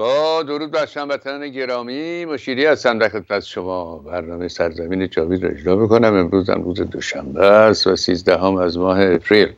[0.00, 3.98] با درود بر هموطنان گرامی مشیری هستم در خدمت شما.
[3.98, 6.14] برنامه سرزمین جاوید را اجرا می‌کنم.
[6.14, 9.52] امروز هم روز دوشنبه است و سیزدهم از ماه اپریل.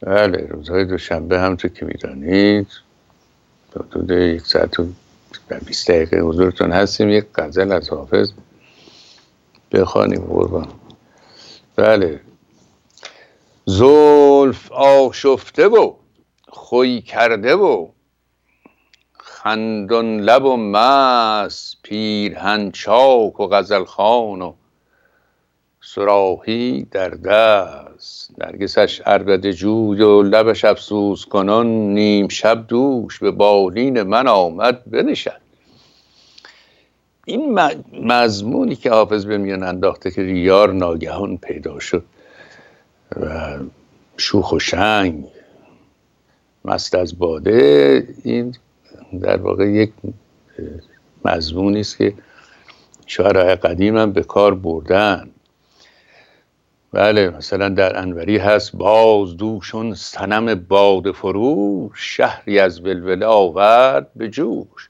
[0.00, 2.66] بله روزهای دوشنبه همطور که می‌دانید.
[3.76, 4.86] حدود یک ساعت و
[5.66, 7.08] بیست دقیقه حضورتون هستیم.
[7.08, 8.32] یک غزل از حافظ
[9.72, 10.68] بخوانیم قربان.
[11.76, 12.20] بله.
[13.66, 15.94] زلف آشفته و
[16.48, 17.88] خوی کرده و
[19.42, 24.52] خندون لب و مس پیرهن چاک و غزل خان و
[25.80, 28.30] سراحی در دست.
[28.38, 35.40] نرگسش عربد جوی و لبش افسوس کنان نیم شب دوش به بالین من آمد بنشد
[37.26, 37.60] این
[37.92, 42.04] مضمونی که حافظ به میان انداخته که ریار ناگهان پیدا شد
[43.20, 43.58] و
[44.16, 45.24] شوخ و شنگ
[46.64, 48.54] مست از باده این
[49.22, 49.92] در واقع یک
[51.24, 52.14] مضمونی است که
[53.06, 55.30] شعرهای قدیم هم به کار بردن.
[56.92, 64.28] بله مثلا در انوری هست باز دوشون سنم باد فروش شهری از ولوله آورد به
[64.28, 64.88] جوش.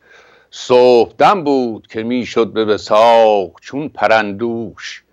[0.51, 5.05] صبحدم بود که می‌شد به وساق چون پرندوش.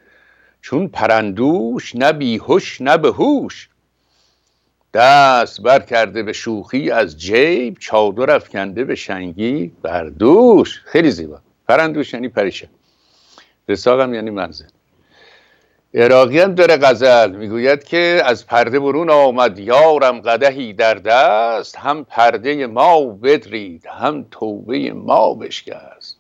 [0.62, 3.70] چون پرندوش نه بیهوش نه به هوش
[4.98, 10.82] دست بر کرده به شوخی از جیب چادر افکنده به شنگی بر دوش.
[10.86, 11.40] خیلی زیبا.
[11.68, 12.70] پرندوش یعنی پریشه.
[13.70, 14.66] رساقم یعنی منزل
[15.94, 17.32] عراقی هم داره غزل.
[17.32, 21.76] می‌گوید که از پرده برون آمد یارم قدهی در دست.
[21.76, 26.18] هم پرده ما بدرید هم توبه ما بشکست.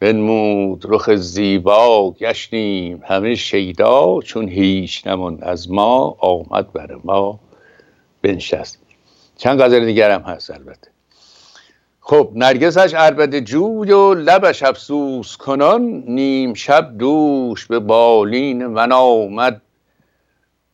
[0.00, 4.20] بنمود رخ زیبا گشتیم همه شیدا.
[4.20, 7.40] چون هیچ نمون از ما آمد بر ما.
[8.24, 8.78] بنشست.
[9.36, 10.90] چند غزل دیگر هم هست البته.
[12.00, 19.62] خب نرگسش عربد جوی و لبش افسوس کنان نیم شب دوش به بالین من آمد.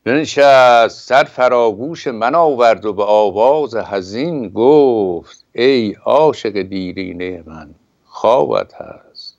[0.05, 7.71] بنشست سر فراگوش من آورد و به آواز حزین گفت ای عاشق دیرینه من
[8.05, 9.39] خوابت هست.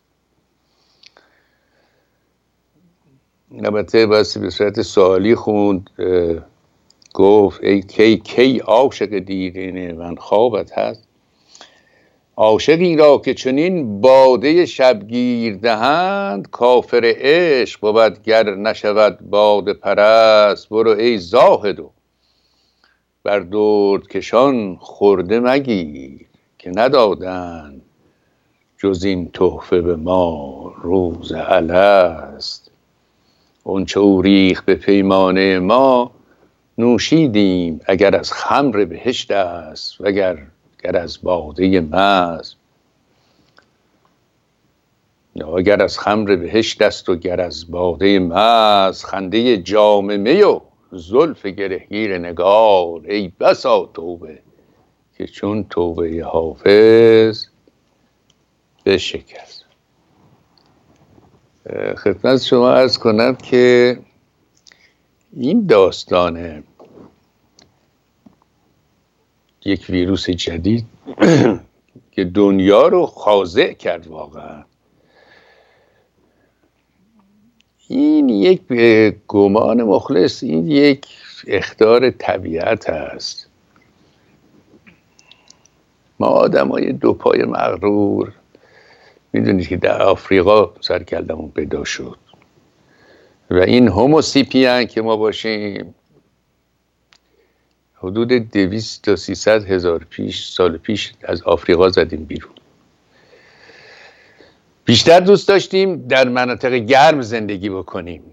[3.59, 5.89] البته بسی به صورت سوالی خوند
[7.13, 11.07] گفت ای کی کی عاشق دیرینه من خوابت هست.
[12.37, 20.69] عاشقی را که چنین باده شبگیر دهند کافر عشق بود گر نشود باده پرست.
[20.69, 21.89] برو ای زاهدو
[23.23, 26.25] بر درد کشان خورده مگیر
[26.57, 27.81] که ندادند
[28.77, 32.71] جز این تحفه به ما روز الست.
[33.63, 36.11] اونچه او ریخ به پیمانه ما
[36.81, 40.37] نوشیدیم اگر از خمر بهشت است وگر
[40.83, 42.55] گر از باده مز
[45.57, 51.45] اگر از خمر بهشت است و گر از باده مز خنده جام می و زلف
[51.45, 53.01] گرهگیر نگار.
[53.05, 54.39] ای بسا توبه
[55.17, 57.45] که چون توبه حافظ
[58.85, 59.65] بشکست
[61.97, 63.99] خدمت شما ارز کنم که
[65.33, 66.63] این داستانه
[69.65, 70.85] یک ویروس جدید
[72.11, 74.63] که دنیا رو خاضع کرد واقعا.
[77.87, 78.61] این یک
[79.27, 81.07] گمان مخلص این یک
[81.47, 83.47] اختار طبیعت است
[86.19, 88.33] ما آدمای دو پای مغرور
[89.33, 92.17] می‌دونید که در آفریقا سرکلمون پیدا شد.
[93.51, 95.95] و این هوموسیپیان که ما باشیم
[98.03, 102.51] حدود دویست تا سیصد هزار پیش سال پیش از آفریقا زدیم بیرون.
[104.85, 108.23] بیشتر دوست داشتیم در مناطق گرم زندگی بکنیم.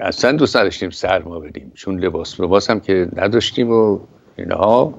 [0.00, 4.00] اصلا دوست نداشتیم سرما بدیم چون لباس لباس هم که نداشتیم و
[4.36, 4.94] اینها.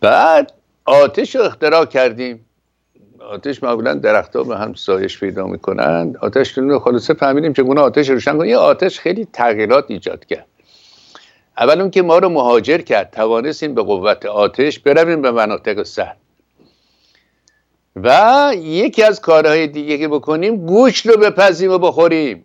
[0.00, 0.52] بعد
[0.84, 2.46] آتش رو اختراع کردیم.
[3.20, 8.38] آتش معمولا درختها به هم سایش پیدا می‌کنند آتش رو خلاصه فهمیدیم چگونه آتش روشن
[8.38, 8.50] کنیم.
[8.50, 10.46] یه آتش خیلی تغییرات ایجاد کرد.
[11.58, 16.16] اول اون که ما رو مهاجر کرد توانستیم به قوت آتش برویم به مناطق سرد
[17.96, 22.44] و یکی از کارهای دیگه که بکنیم گوشت رو بپزیم و بخوریم.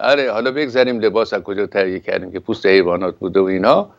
[0.00, 3.90] آره حالا بگذاریم لباس از کجا تهیه کردیم که پوست حیوانات بوده و اینا.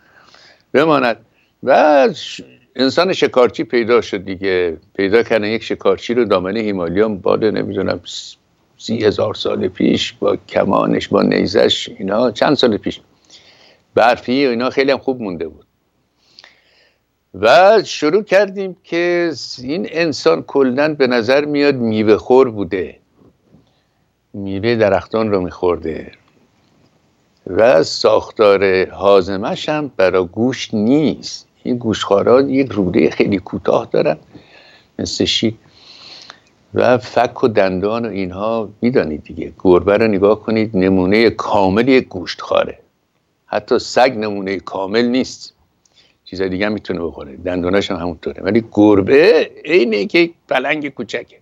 [0.74, 1.26] بماند.
[1.64, 2.10] و
[2.76, 4.78] انسان شکارچی پیدا شد دیگه.
[4.96, 8.00] پیدا کردن یک شکارچی رو دامنه هیمالیان باده نمی‌دونم
[8.78, 13.02] سی هزار سال پیش با کمانش با نیزش اینا چند سال پیش.
[13.96, 15.66] برفی و اینا خیلی هم خوب مونده بود.
[17.34, 19.32] و شروع کردیم که
[19.64, 23.00] این انسان کلا به نظر میاد میوه خور بوده.
[24.34, 26.12] میوه درختان رو میخورده.
[27.48, 31.48] و ساختار حازمش هم برای گوشت نیست.
[31.64, 34.18] این گوشخارا یک روده خیلی کوتاه دارن
[35.00, 35.58] مثل شی
[36.74, 39.54] و فک و دندان و اینها می‌دانید دیگه.
[39.60, 42.80] گربه رو نگاه کنید نمونه کامل یک گوشتخاره
[43.46, 45.54] حتی سگ نمونه کامل نیست.
[46.26, 47.36] چیز دیگه هم می‌تونه بخوره.
[47.36, 48.44] دنداناش هم همونطوره.
[48.44, 51.38] ولی گربه اینه که پلنگ کوچکه.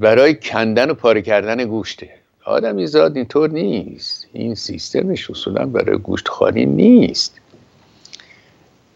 [0.00, 2.10] برای کندن و پاره کردن گوشته.
[2.44, 4.26] آدمی زاد اینطور نیست.
[4.32, 7.40] این سیستمش اصولا برای گوشت خاری نیست.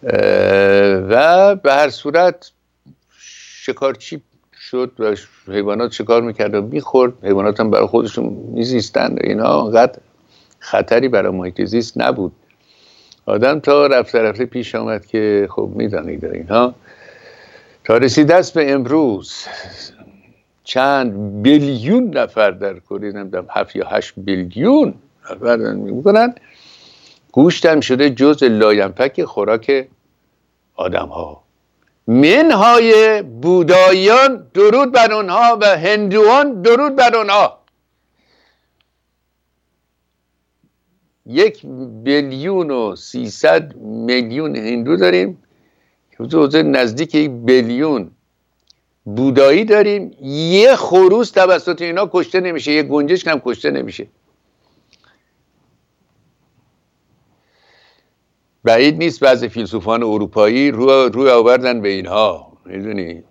[0.02, 2.50] و به هر صورت
[3.60, 4.22] شکارچی
[4.60, 5.14] شد و
[5.52, 7.12] حیوانات شکار می‌کرد و می‌خورد.
[7.22, 9.98] حیوانات هم برای خودشون میزیستن اینا انقدر
[10.58, 12.32] خطری برای محیط زیست نبود.
[13.26, 16.74] آدم تا رفته رفته پیش آمد که خب می‌دانید اینها
[17.84, 19.32] تا رسید دست به امروز
[20.64, 24.94] چند بیلیون نفر در کره نمی‌دونم هفت یا هشت بیلیون
[25.30, 26.34] نفر می‌کنن
[27.32, 29.88] گوشتم شده جز لاینفک خوراک
[30.74, 31.42] آدم ها
[32.06, 37.58] منهای بودایان درود بر اونها و هندوان درود بر اونها
[41.26, 41.66] یک
[42.02, 45.38] بیلیون و سیصد میلیون هندو داریم.
[46.18, 48.10] که نزدیک یک بیلیون
[49.04, 50.16] بودایی داریم.
[50.22, 54.06] یه خروس توسط اینا کشته نمیشه یه گنجش هم کشته نمیشه.
[58.68, 62.52] بعید نیست بعض فیلسوفان اروپایی رو روی آوردن به اینها.
[62.66, 63.22] می‌دونی؟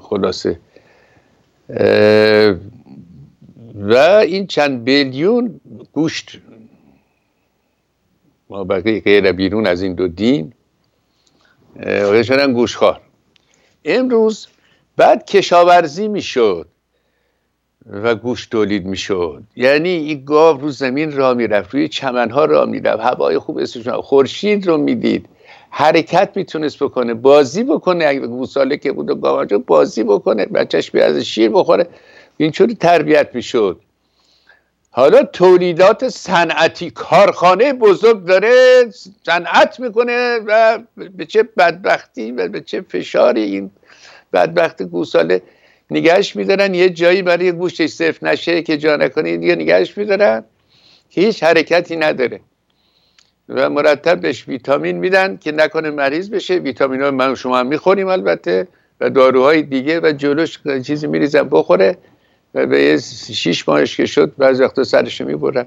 [0.00, 0.60] خلاصه.
[3.74, 3.94] و
[4.26, 5.60] این چند بیلیون
[5.92, 6.40] گوشت.
[8.50, 10.52] ما بقیه غیر بیرون از این دو دین
[12.22, 13.00] شدن گوشخار
[13.84, 14.46] امروز
[14.96, 16.68] بعد کشاورزی می‌شد.
[17.86, 19.42] و گوشت تولید می‌شد.
[19.56, 24.66] یعنی این گاو رو زمین را می‌رفت روی چمنها را می‌رفت هوای خوب استشون خورشید
[24.66, 25.26] رو می‌دید.
[25.70, 28.06] حرکت می‌تونست بکنه بازی بکنه.
[28.06, 31.86] اگه گوساله که بود و بازی بکنه بچهش بیاد شیر بخوره.
[32.36, 33.80] اینجوری تربیت می‌شد.
[34.90, 38.84] حالا تولیدات صنعتی کارخانه بزرگ داره
[39.26, 40.78] صنعت می‌کنه و
[41.16, 43.70] به چه بدبختی و به چه فشاری این
[44.32, 45.42] بدبخت گوساله
[45.90, 50.44] نگهش میدارن یه جایی برای گوشتش صرف نشه که جا نکنه دیگه نگهش میدارن.
[51.08, 52.40] هیچ حرکتی نداره.
[53.48, 56.54] و مرتب بهش ویتامین میدن که نکنه مریض بشه.
[56.54, 58.68] ویتامین ها من شما هم می‌خوریم البته.
[59.00, 61.98] و داروهای دیگه و جلوش چیزی میریزن بخوره.
[62.54, 62.98] و به یه
[63.34, 65.66] شیش ماهش که شد بعض وقتا سرش می‌برن.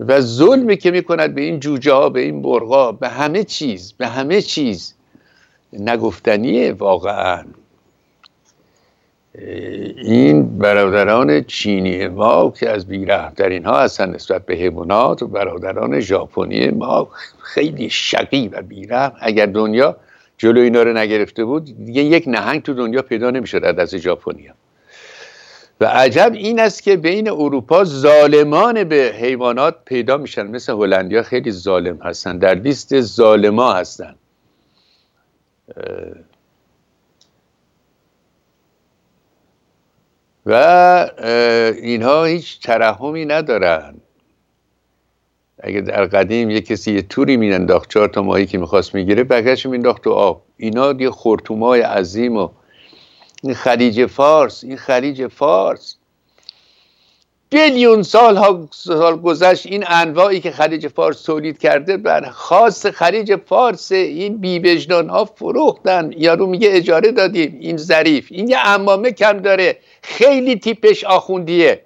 [0.00, 4.06] و ظلمی که می‌کند به این جوجه ها به این برغا به همه چیز به
[4.06, 4.94] همه چیز
[5.72, 7.44] نگفتنیه واقعا.
[9.34, 12.88] این برادران چینی ما که از
[13.36, 17.08] در اینها هستن نسبت به حیوانات و برادران ژاپنی ما
[17.40, 19.12] خیلی شقی و بیرحم.
[19.20, 19.96] اگر دنیا
[20.38, 24.52] جلو اینا رو نگرفته بود دیگه یک نهنگ تو دنیا پیدا نمی‌شد از ژاپنیا
[25.80, 30.46] و عجب این است که بین اروپا ظالمان به حیوانات پیدا میشن.
[30.46, 34.14] مثل هلندیا خیلی ظالم هستن در لیست ظالما هستن.
[40.46, 40.54] و
[41.82, 43.94] اینها هیچ ترحمی ندارن.
[45.58, 49.66] اگه در قدیم یه کسی یه توری مینداخت چهار تا ماهی که می‌خواست می‌گیره بقیهش
[49.66, 50.42] مینداخت تو آب.
[50.56, 52.48] اینا یه خورتومای عظیم و
[53.42, 55.96] این خلیج فارس این خلیج فارس.
[57.52, 63.36] بیلیون سال ها سال گذشت این انواعی که خلیج فارس تولید کرده بر خاص خلیج
[63.46, 66.12] فارس این بیبجدان ها فروختن.
[66.16, 67.58] یارو میگه اجاره دادیم.
[67.60, 68.28] این ظریف.
[68.30, 69.78] این یه امامه کم داره.
[70.02, 71.84] خیلی تیپش آخوندیه.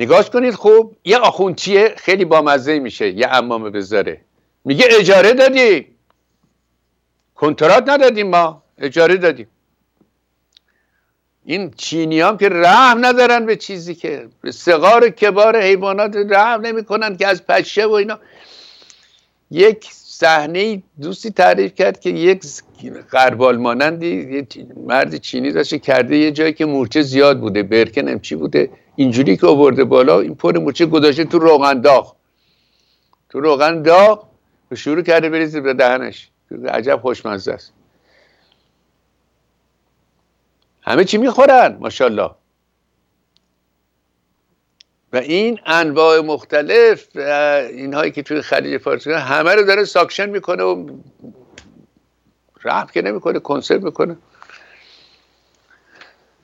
[0.00, 0.96] نگاش کنید خوب.
[1.04, 3.10] یه آخوندچیه خیلی بامزه میشه.
[3.10, 4.20] یه امامه بذاره.
[4.64, 5.86] میگه اجاره دادیم.
[7.34, 8.62] کنترات ندادیم ما.
[8.78, 9.46] اجاره دادیم.
[11.44, 17.16] این چینی هم که رحم ندارن به چیزی که به سقار کبار حیوانات رحم نمی‌کنن
[17.16, 18.18] که از پشه و اینا.
[19.50, 22.42] یک صحنه دوستی تعریف کرد که یک
[23.10, 24.46] قربال مانندی
[24.76, 28.70] مرد چینی داشته کرده یه جایی که مورچه زیاد بوده برکن چی بوده.
[28.96, 32.14] اینجوری که آورده بالا این پر مورچه گذاشته تو روغن داغ.
[33.28, 34.26] تو روغن داغ
[34.74, 36.28] شروع کرده بریزه به دهنش.
[36.68, 37.72] عجب خوشمزه است.
[40.82, 42.30] همه چی می‌خورن ماشاءالله.
[45.12, 50.90] و این انواع مختلف اینهایی که توی خلیج فارس همه رو داره ساکشن می‌کنه و
[52.64, 54.16] رحم که نمی‌کنه کنسرو می‌کنه.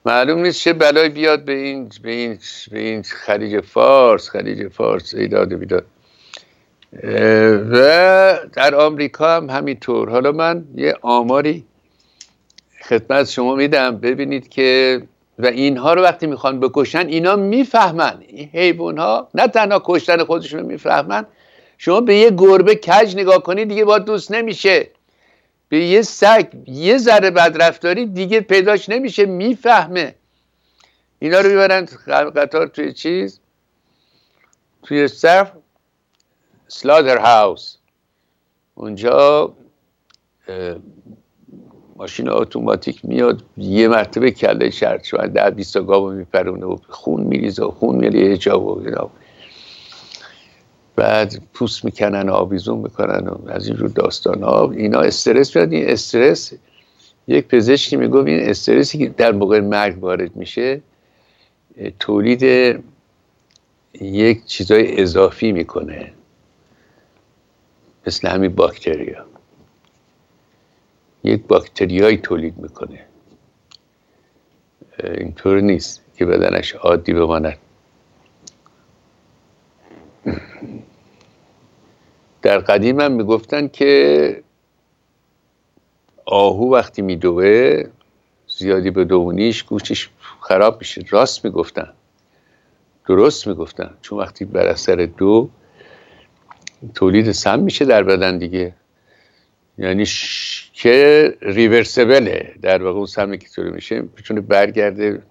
[0.07, 2.38] معلوم نیست چه بلایی بیاد به این به این
[2.71, 5.87] به این خلیج فارس خلیج فارس ایداد بیداد.
[7.71, 7.76] و
[8.52, 10.11] در آمریکا هم همینطور.
[10.11, 11.64] حالا من یه آماری
[12.88, 13.97] خدمت شما میدم.
[13.97, 15.02] ببینید که
[15.38, 18.25] و اینها رو وقتی می‌خوان بکشن اینا می‌فهمن.
[18.28, 21.26] این حیوان ها نه تنها کشتن خودشون رو می‌فهمن.
[21.78, 24.90] شما به یه گربه کج نگاه کنید دیگه با دوست نمیشه.
[25.68, 30.14] به یه سگ یه ذره بدرفتاری دیگه پیداش نمیشه می‌فهمه.
[31.18, 31.88] اینا رو می‌برن
[32.37, 33.40] قطار توی چیز؟
[34.83, 35.52] توی صف؟
[36.68, 37.76] سلادر هاوس
[38.75, 39.52] اونجا
[41.99, 47.64] ماشین اتوماتیک میاد یه مرتبه کله شرط شما ده بیست گاو میپرونه و خون میریزه
[47.64, 49.11] و خون میریه جا و اینا.
[50.97, 54.71] بعد پوست می‌کنن و آویزون می‌کنن و از اینجور داستان ها.
[54.71, 56.52] اینا استرس بیاد این استرس
[57.28, 60.81] یک پزشکی می‌گفت این استرسی که در موقع مرگ وارد میشه
[62.00, 62.43] تولید
[64.00, 66.12] یک چیزای اضافی می‌کنه.
[68.07, 69.25] مثل همین باکتریا.
[71.28, 73.04] یک باکتریایی تولید می‌کنه.
[75.04, 77.58] اینطور نیست که بدنش عادی بماند.
[82.42, 84.42] در قدیم هم می‌گفتن که
[86.25, 87.85] آهو وقتی میدوه
[88.49, 90.08] زیادی به دوونیش گوشش
[90.40, 91.04] خراب میشه.
[91.11, 91.92] راست می‌گفتن.
[93.06, 93.94] درست می‌گفتن.
[94.02, 95.49] چون وقتی بر اثر دو
[96.94, 98.75] تولید سم میشه در بدن دیگه.
[99.78, 100.04] یعنی
[100.73, 105.23] که ریورسبله در واقع اون سمی که طوری میشه می‌تونه برگرده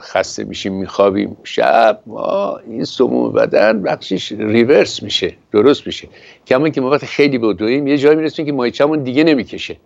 [0.00, 1.36] خسته میشیم میخوابیم.
[1.44, 6.08] شب ما این سموم بدن بخشش ریورس میشه درست میشه.
[6.46, 9.76] کما که ما وقت خیلی بدویم یه جایی می‌رسیم که مایچمون دیگه نمی‌کشه.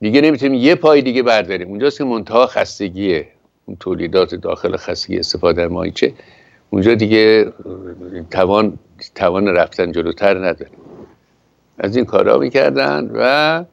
[0.00, 1.68] دیگه نمی‌تونیم یه پای دیگه برداریم.
[1.68, 3.28] اونجاست که منتها خستگیه
[3.64, 6.12] اون تولیدات داخل خستگی استفاده مایچه.
[6.70, 7.52] اونجا دیگه
[8.30, 8.78] توان
[9.14, 10.70] توان رفتن جلوتر نداره.
[11.78, 13.64] از این کارا می‌کردن و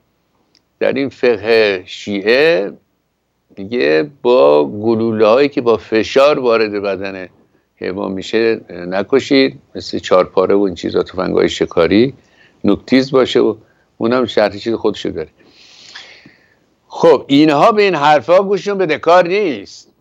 [0.79, 2.71] در این فقه شیعه
[3.57, 7.27] میگه با گلوله هایی که با فشار وارد بدن
[7.75, 9.59] حیوان میشه نکشید.
[9.75, 12.13] مثل چارپاره و این چیزا تفنگ های شکاری
[12.63, 13.55] نکتیز باشه و
[13.97, 15.29] اونم شرطی چیز خودشو داره.
[16.87, 19.91] خب اینها به این حرفا گوششون به دکار نیست.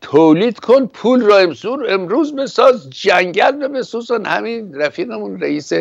[0.00, 4.24] تولید کن پول را امسور امروز بساز جنگل بسوزن.
[4.24, 5.72] همین رفیقمون رئیس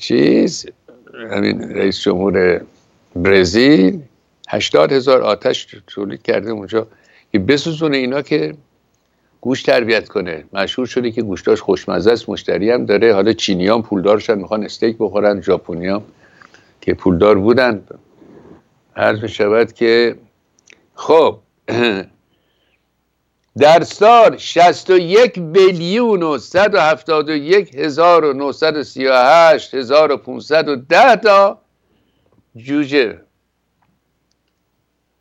[0.00, 0.66] چیز
[1.30, 2.60] همین رئیس جمهور
[3.16, 4.00] برزیل
[4.48, 6.86] هشتاد هزار آتش تولید کرده اونجا
[7.32, 8.54] که بسوزونه اینا که
[9.40, 10.44] گوش تربیت کنه.
[10.52, 13.14] مشهور شده که گوشتاش خوشمزه است مشتری هم داره.
[13.14, 16.02] حالا چینی هم پولدارشن می‌خوان استیک بخورن ژاپنی هم
[16.80, 17.82] که پولدار بودن.
[18.96, 20.16] عرض شود که
[20.94, 21.38] خب
[23.58, 31.58] در سال 61 بیلیون و 171 هزار و 938 هزار و 510 تا
[32.56, 33.20] جوجه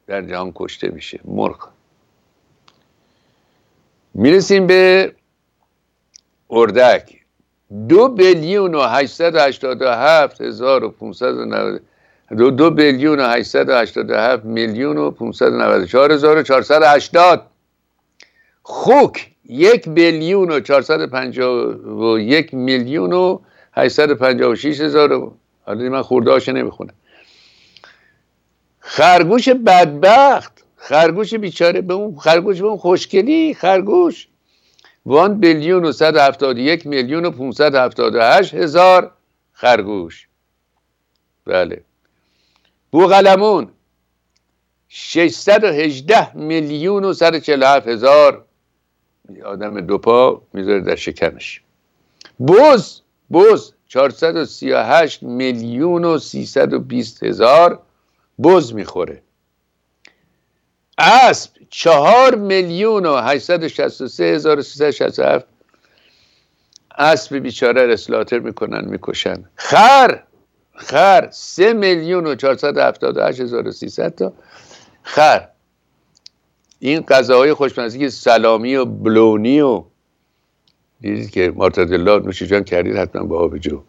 [0.07, 1.69] در جهان کشته میشه مرغ
[4.13, 5.13] می‌رسیم به
[6.49, 7.19] اردک.
[7.89, 11.81] دو بیلیون و 887 هزار و 590
[12.37, 17.52] دو, دو بیلیون و 887 میلیون و 594 هزار و 480
[18.63, 23.39] خوک یک بیلیون و 451 میلیون و
[23.73, 25.31] 856 هزار
[25.65, 26.93] حالا من خورده نمی‌خونم.
[28.79, 30.63] خرگوش بدبخت.
[30.75, 33.53] خرگوش بیچاره به اون خرگوش به اون خوشگلی.
[33.53, 34.27] خرگوش.
[35.05, 39.11] وان بیلیون و 171 میلیون و 578 هزار
[39.53, 40.27] خرگوش.
[41.45, 41.81] بله.
[42.91, 43.69] بوغلمون
[44.89, 48.45] 618 میلیون و 147 هزار
[49.41, 51.61] آدم دو پا می‌ذاره در شکمش.
[52.37, 57.79] بوز بوز 438 میلیون و 320 هزار
[58.43, 59.21] بز می‌خوره.
[60.97, 65.45] اسب چهار میلیون و 863 هزار و 367
[66.97, 69.43] اسب بیچاره رسلاتر می‌کنن می‌کشن.
[69.55, 70.23] خر
[70.75, 74.33] خر سه میلیون و 478 هزار و 300 تا
[75.03, 75.47] خر.
[76.85, 79.83] این غذاهای خوشمزه سلامی و بلونی و
[81.01, 83.81] دیدید که مارتادلا نوشی جان کردید حتما با آبجو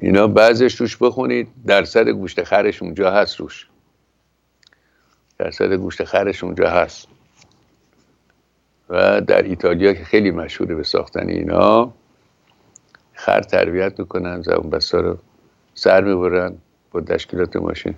[0.00, 3.68] اینا بعضش روش بخونید درصد گوشت خرش اونجا هست روش.
[5.38, 7.08] درصد گوشت خرش اونجا هست.
[8.90, 11.92] و در ایتالیا که خیلی مشهوره به ساختن اینا
[13.12, 15.18] خر تربیت می‌کنن زبون بسا رو
[15.74, 16.54] سر می‌برن
[16.92, 17.94] با تشکیلات ماشین.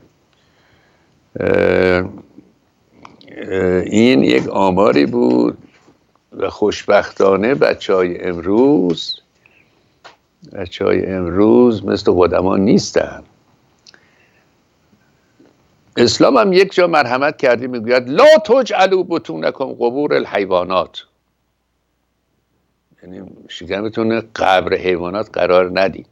[3.36, 5.58] این یک آماری بود
[6.32, 9.20] و خوشبختانه بچه های امروز
[10.52, 13.22] بچه های امروز مثل قدما نیستن.
[15.96, 21.02] اسلام هم یک جا مرحمت کردی می‌گوید لا تجعلوا بطونکم قبور الحیوانات.
[23.02, 26.06] یعنی شکمتون قبر حیوانات قرار ندید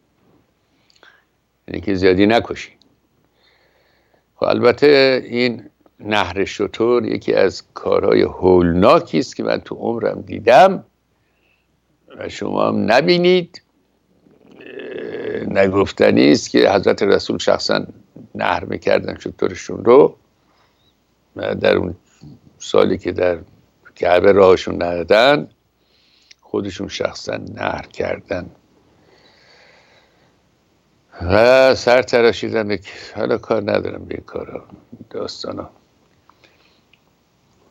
[1.69, 2.71] یعنی که زیادی نکشی.
[4.37, 5.71] خب البته این
[6.01, 10.85] نهر شطور یکی از کارهای هولناکی است که من تو عمرم دیدم
[12.19, 13.63] و شما هم نبینید.
[15.49, 17.87] نگفتنی است که حضرت رسول شخصا
[18.35, 20.17] نهر می‌کردن شطورشون رو.
[21.37, 21.95] در اون
[22.59, 23.39] سالی که در
[23.95, 25.49] کعبه راهشون ندادن
[26.41, 28.51] خودشون شخصا نهر کردن.
[31.23, 32.79] و سر تراشیدن
[33.17, 34.65] حالا کار ندارم به این کارا
[35.11, 35.71] داستانا.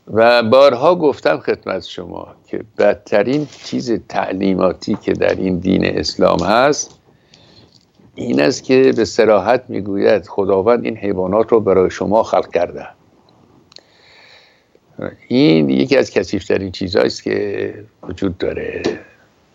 [0.08, 7.00] و بارها گفتم خدمت شما که بدترین چیز تعلیماتی که در این دین اسلام هست
[8.16, 12.88] این است که به سراحت می‌گوید خداوند این حیوانات رو برای شما خلق کرده.
[15.28, 18.84] این یکی از کسیفترین چیزهاییست که وجود داره.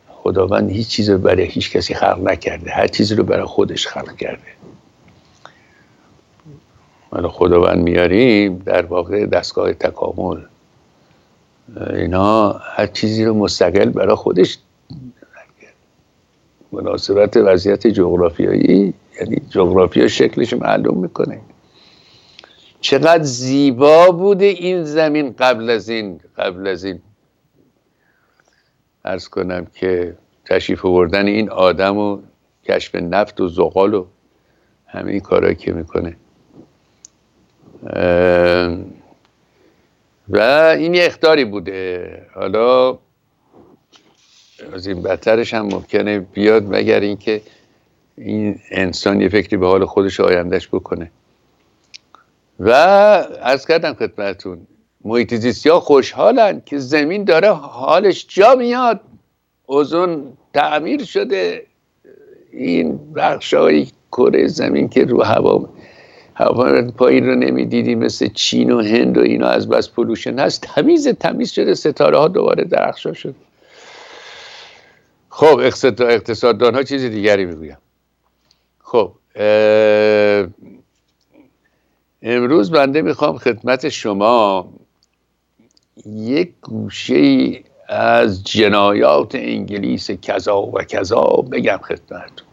[0.08, 2.70] خداوند هیچ چیز رو برای هیچ کسی خلق نکرده.
[2.70, 4.57] هر چیزی رو برای خودش خلق کرده.
[7.12, 10.40] من خداوند میاریم در واقع دستگاه تکامل.
[11.90, 14.58] اینا هر چیزی رو مستقل برای خودش
[16.72, 21.40] مناسبت وضعیت جغرافیایی یعنی جغرافیا شکلش معلوم می‌کنه.
[22.80, 27.00] چقدر زیبا بوده این زمین قبل از این قبل از این.
[29.04, 32.18] ارز کنم که تشریف آوردن این آدم و
[32.64, 34.06] کشف نفت و زغال و
[34.86, 36.16] همه این کارهایی که می‌کنه.
[40.28, 40.38] و
[40.78, 42.22] این یه اختاری بوده.
[42.34, 42.98] حالا
[44.72, 47.42] از این بدترش هم ممکنه بیاد مگر اینکه
[48.16, 51.10] این انسان یه فکری به حال خودش آیندهش بکنه.
[52.60, 52.70] و
[53.42, 54.66] از کردم خدمتون
[55.04, 59.00] محیط زیستی ها خوشحالن که زمین داره حالش جا میاد.
[59.66, 61.66] اوزون تعمیر شده.
[62.52, 65.68] این بخش های کره زمین که رو هوا
[66.38, 70.60] هوا پایین رو نمی‌دیدی مثل چین و هند و اینا از بس پلوشن هست.
[70.60, 71.74] تمیز تمیز شده.
[71.74, 73.34] ستاره ها دوباره درخشا شده
[75.28, 75.58] خب
[76.00, 77.78] اقتصاددان ها چیز دیگری می‌گویم.
[78.78, 79.12] خب
[82.22, 84.68] امروز بنده می‌خوام خدمت شما
[86.06, 87.52] یک گوشه
[87.88, 91.20] از جنایات انگلیس کذا و کذا
[91.52, 92.47] بگم خدمتتون.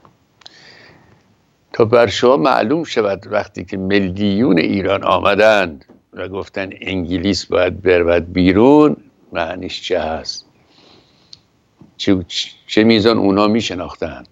[1.76, 8.34] تا بر شما معلوم شود وقتی که میلیون ایران آمدند و گفتن انگلیس باید برود
[8.34, 8.98] بیرون
[9.32, 10.46] معنیش چه هست؟
[11.98, 12.26] چه,
[12.68, 14.24] چه میزان اونا میشناختن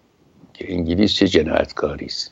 [0.54, 2.32] که انگلیس چه جنایتکاری است؟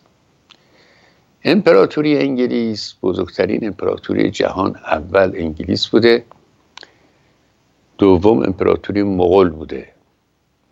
[1.43, 6.26] امپراتوری انگلیس بزرگترین امپراتوری جهان اول انگلیس بوده
[7.97, 9.88] دوم امپراتوری مغول بوده.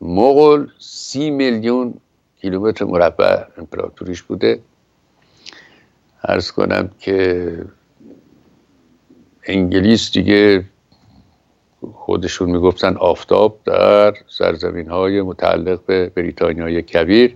[0.01, 1.93] مغول سی میلیون
[2.41, 4.59] کیلومتر مربع امپراتوریش بوده.
[6.23, 7.57] ارز کنم که
[9.43, 10.63] انگلیس دیگه
[11.93, 17.35] خودشون می‌گفتن آفتاب در سرزمین های متعلق به بریتانیای کبیر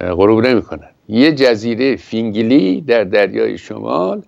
[0.00, 0.88] غروب نمی‌کنن.
[1.08, 4.22] یه جزیره فینگیلی در دریای شمال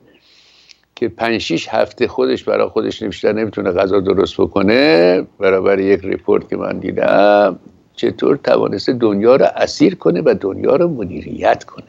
[0.96, 6.48] که پنج شیش هفته خودش برای خودش بیشتر نمی‌تونه غذا درست بکنه برابر یک report
[6.48, 7.58] که من دیدم
[7.98, 11.86] چطور توانسته دنیا رو اسیر کنه و دنیا رو مدیریت کنه.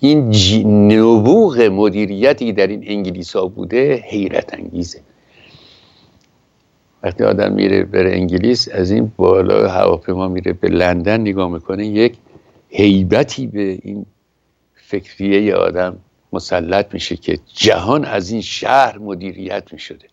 [0.00, 5.00] این نبوغ مدیریتی در این انگلیس ها بوده حیرت انگیزه.
[7.02, 12.16] وقتی آدم میره بره انگلیس از این بالا هواپیما میره به لندن نگاه می‌کنه یک
[12.68, 14.06] هیبتی به این
[14.74, 15.98] فکریه آدم
[16.32, 20.11] مسلط میشه که جهان از این شهر مدیریت می‌شده.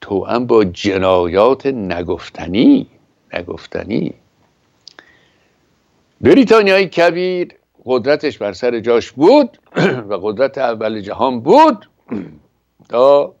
[0.00, 2.86] تو هم با جنایات نگفتنی
[3.34, 4.14] نگفتنی.
[6.20, 9.58] بریتانیای کبیر قدرتش بر سر جاش بود
[10.08, 11.88] و قدرت اول جهان بود
[12.90, 13.34] تا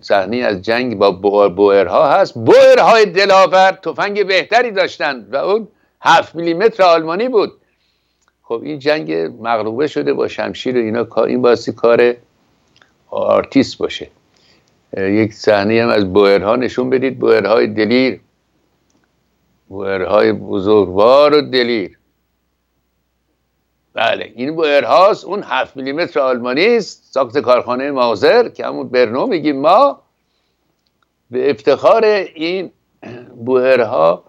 [0.00, 2.34] صحنه از جنگ با بوئرها هست.
[2.34, 5.68] بوئرهای دلاور تفنگ بهتری داشتند و اون
[6.00, 7.52] هفت میلیمتر آلمانی بود.
[8.42, 11.06] خب این جنگ مغلوبه شده با شمشیر و اینا.
[11.26, 12.14] این باسی کار
[13.10, 14.10] آرتیست باشه.
[14.96, 17.18] یک صحنه هم از بوئرها نشون بدید.
[17.18, 18.20] بوئرهای دلیر.
[19.68, 21.98] بوئرهای بزرگوار و دلیر.
[23.94, 29.60] بله این بوئرهاست اون هفت میلیمتر آلمانی است ساخت کارخانه مازر که همون برنو میگیم
[29.60, 30.02] ما.
[31.30, 32.70] به افتخار این
[33.44, 34.24] بوئرها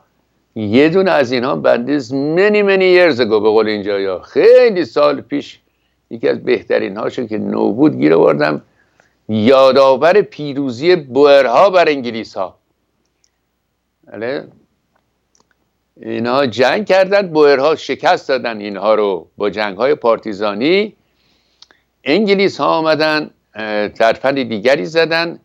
[0.56, 4.20] یه دونه از اینها بندیز many many years ago به قول اینجا یا.
[4.20, 5.60] خیلی سال پیش
[6.10, 8.62] یکی از بهترین هاشون که نو بود گیر آوردم.
[9.30, 12.60] یادآور پیروزی بوئرها بر انگلیس ها
[14.08, 14.48] بله
[16.02, 20.96] اینها جنگ کردن بوئرها شکست دادن اینها رو با جنگ های پارتیزانی.
[22.04, 23.30] انگلیس ها آمدن
[23.96, 25.40] ترفند دیگری زدن.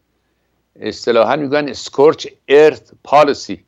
[0.80, 3.64] اصطلاحا میگن سکورچ ارث پالیسی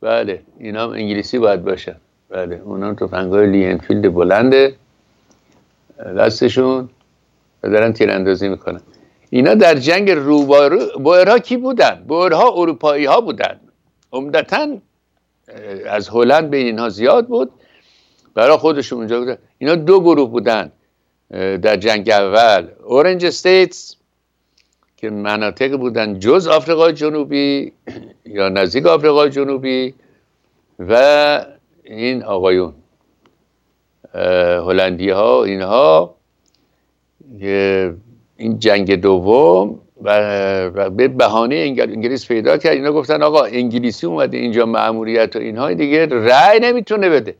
[0.00, 1.96] بله اینا هم انگلیسی باید باشن
[2.28, 4.76] بله اونا تفنگ های Lee-Enfield بلنده.
[6.18, 6.88] دستشون
[7.62, 8.80] و دارن تیراندازی می‌کنن.
[9.30, 13.60] اینا در جنگ روبارو بوئرها کی بودن؟ بوئرها اروپایی ها بودن.
[14.12, 14.78] عمدتا
[15.86, 17.50] از هلند بین اینها زیاد بود.
[18.34, 19.38] برای خودشون اونجا بودن.
[19.58, 20.72] اینا دو گروه بودن
[21.30, 22.68] در جنگ اول.
[22.84, 23.96] Orange States
[24.96, 27.72] که مناطق بودن جز آفریقای جنوبی
[28.24, 29.94] یا نزدیک آفریقای جنوبی
[30.78, 31.44] و
[31.84, 32.74] این آقایون.
[34.68, 36.14] هلندی ها اینها
[38.36, 42.72] این جنگ دوم و به بهانه انگلیس پیدا کرد.
[42.72, 47.34] اینا گفتن آقا انگلیسی اومده اینجا معمولیت و اینها دیگه رأی نمی‌تونه بده.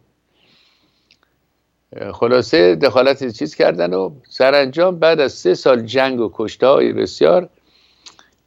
[2.13, 7.49] خلاصه دخالت چیز کردن و سرانجام بعد از سه سال جنگ و کشته های بسیار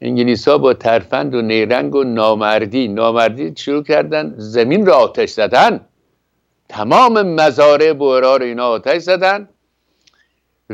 [0.02, 5.86] انگلیس ها با ترفند و نیرنگ و نامردی نامردی شروع کردن زمین را آتش زدن.
[6.70, 9.50] تمام مزارع بورا اینا آتش زدن.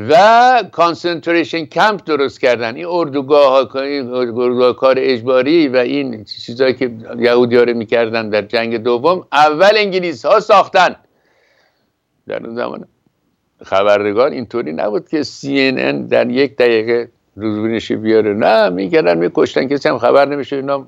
[0.10, 2.76] و concentration camp درست کردن.
[2.76, 9.28] این اردوگاه ها کار اجباری و این چیزهایی که یهودی رو می‌کردن در جنگ دوم
[9.32, 10.96] اول انگلیس ها ساختن.
[12.28, 12.86] در اون زمان
[13.66, 18.34] خبرنگار اینطوری نبود که CNN در یک دقیقه روزبینشی بیاره.
[18.34, 20.88] نه می‌کردن میکشتن کسی هم خبر نمیشه اینا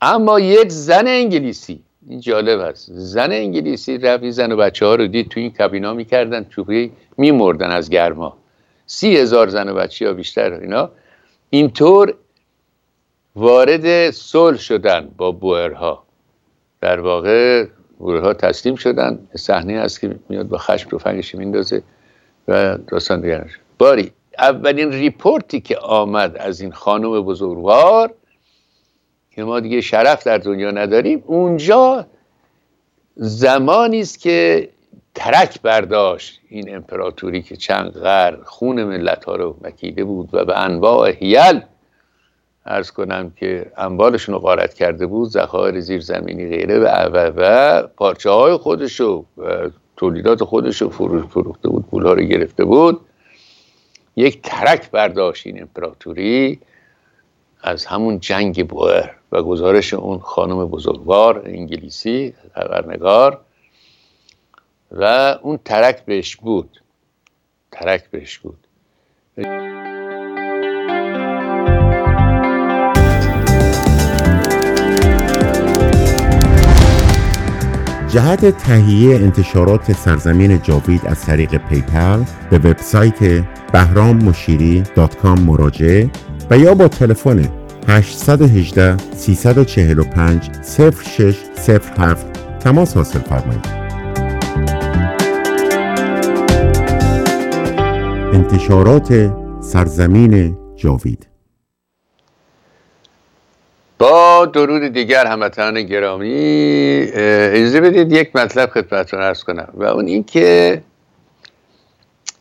[0.00, 2.86] اما یک زن انگلیسی این جالب است.
[2.92, 7.70] زن انگلیسی رفت زن و بچه ها رو دید تو این کابینا می‌کردن چوبی میمردن
[7.70, 8.36] از گرما.
[8.86, 10.90] سی هزار زن و بچه ها بیشتر اینا.
[11.50, 12.14] اینطور
[13.36, 16.02] وارد صلح شدن با بوئرها.
[16.80, 17.66] در واقع
[17.98, 19.28] بوئرها تسلیم شدن.
[19.36, 21.82] صحنه است که میاد با خشم رو فنگش میندازه
[22.48, 23.58] و داستان دیگرش.
[23.78, 28.14] باری اولین report ی که آمد از این خانم بزرگوار
[29.34, 32.06] که ما دیگه شرف در دنیا نداریم اونجا
[33.16, 34.68] زمانی است که
[35.14, 40.58] ترک برداشت این امپراتوری که چند قرن خون ملت ها رو مکیده بود و به
[40.58, 41.60] انواع حیل
[42.66, 48.30] عرض کنم که اموالشون رو غارت کرده بود ذخایر زیرزمینی غیره و و, و پارچه
[48.30, 49.24] های خودش و
[49.96, 50.90] تولیدات خودش رو
[51.28, 53.00] فروخته بود پولها رو گرفته بود.
[54.16, 56.60] یک ترک برداشت این امپراتوری
[57.62, 59.10] از همون جنگ بوئر.
[59.32, 63.40] و گزارش اون خانم بزرگوار انگلیسی خبرنگار.
[64.90, 65.04] و
[65.42, 66.82] اون ترک بهش بود.
[67.70, 68.66] ترک بهش بود.
[78.08, 84.82] جهت تهیه انتشارات سرزمین جاوید از طریق پیپل به وبسایت بهرام مشیری
[85.46, 86.10] مراجعه
[86.50, 92.26] و یا با تلفن 818 345 0607
[92.60, 93.82] تماس حاصل فرمایید.
[98.32, 101.26] انتشارات سرزمین جاوید
[103.98, 106.34] با درود دیگر هموطنان گرامی
[107.14, 110.82] اجازه بدید یک مطلب خدمتتون ارز کنم و اون این که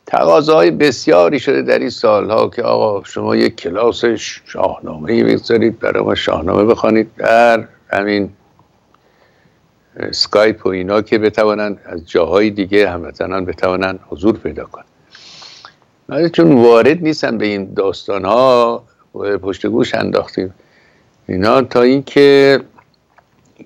[0.06, 4.06] تقاضاهای بسیاری شده در این سالها که آقا شما یک کلاس
[4.46, 8.30] شاهنامه بگذارید برای ما شاهنامه بخوانید در همین
[10.12, 14.86] سکایپ و اینا که بتوانند از جاهای دیگه هموطنان بتوانند حضور پیدا کنند.
[16.32, 18.84] چون وارد نیستن به این داستان ها
[19.42, 20.54] پشت گوش انداختیم.
[21.28, 22.60] اینا تا اینکه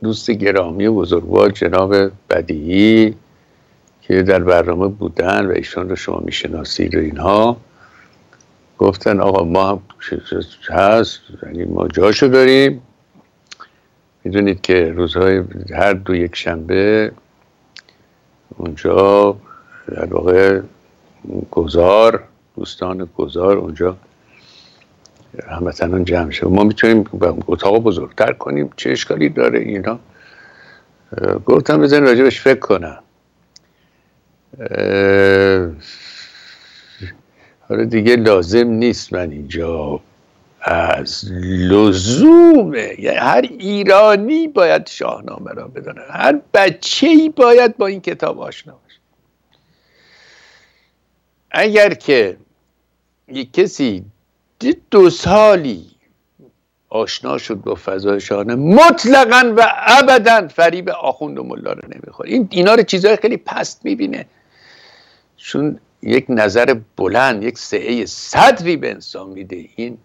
[0.03, 1.95] دوست گرامی و بزرگوار جناب
[2.29, 3.15] بدیعی
[4.07, 7.57] که در برنامه بودن و ایشان رو شما می‌شناسید و اینها.
[8.77, 9.81] گفتن آقا ما هم
[10.69, 12.81] هست؟ یعنی ما جاشو داریم.
[14.23, 17.11] می‌دونید که روزهای هر دو یک شنبه
[18.57, 19.37] اونجا
[19.87, 20.61] در واقع
[21.51, 22.23] گذار
[22.55, 23.97] دوستان گذار اونجا
[25.49, 26.47] هموطنان جمع شد.
[26.47, 27.03] ما می‌تونیم
[27.47, 29.99] اتاق بزرگتر کنیم چه اشکالی داره اینا
[31.45, 32.99] گفتم بزن راجبش فکر کنم.
[37.69, 39.99] حالا دیگه لازم نیست من اینجا
[40.61, 48.01] از لزوم یعنی هر ایرانی باید شاهنامه را بدانه هر بچه ای باید با این
[48.01, 48.99] کتاب آشنا باشه.
[51.51, 52.37] اگر که
[53.27, 54.05] یک کسی
[54.91, 55.85] دو سالی
[56.89, 62.29] آشنا شد با فضای شاهنامه مطلقا و ابدا فریب آخوند و ملا رو نمی‌خوره.
[62.29, 64.25] این اینا رو چیزهای خیلی پست می‌بینه.
[65.37, 69.65] چون یک نظر بلند یک سعه صدری به انسان میده.
[69.75, 69.97] این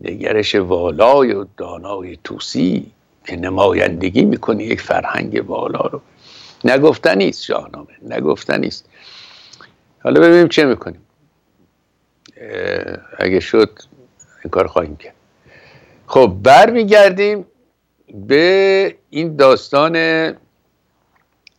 [0.00, 2.92] نگرش والای و دانای توسی
[3.26, 6.00] که نمایندگی می‌کنه یک فرهنگ والا رو.
[6.64, 8.88] نگفتنی است شاهنامه نگفتنی است
[10.02, 11.00] حالا ببینیم چه می‌کنیم.
[13.18, 13.78] اگه شد
[14.44, 15.14] این کار خواهیم کرد.
[16.06, 17.46] خب برمیگردیم
[18.28, 19.96] به این داستان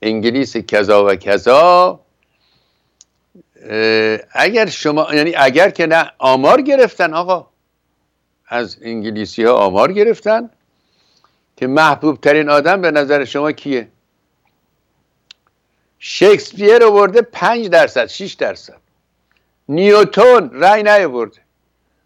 [0.02, 2.00] انگلیس کذا و کذا.
[4.32, 7.48] اگر شما یعنی اگر که نه آمار گرفتن آقا.
[8.48, 10.50] از انگلیسی ها آمار گرفتن
[11.58, 13.88] که محبوب ترین آدم به نظر شما کیه؟
[16.00, 18.82] شکسپیر آورده پنج درصد 6 درصد.
[19.70, 21.42] نیوتون رأی نیاورده.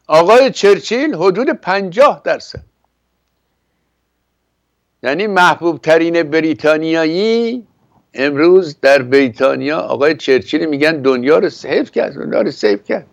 [0.08, 2.64] آقای چرچیل حدود پنجاه درصد.
[5.04, 7.68] یعنی محبوب ترین بریتانیایی
[8.16, 13.06] امروز در بریتانیا آقای چرچیل میگن دنیا رو سیف کرد دنیا رو سیف کرد.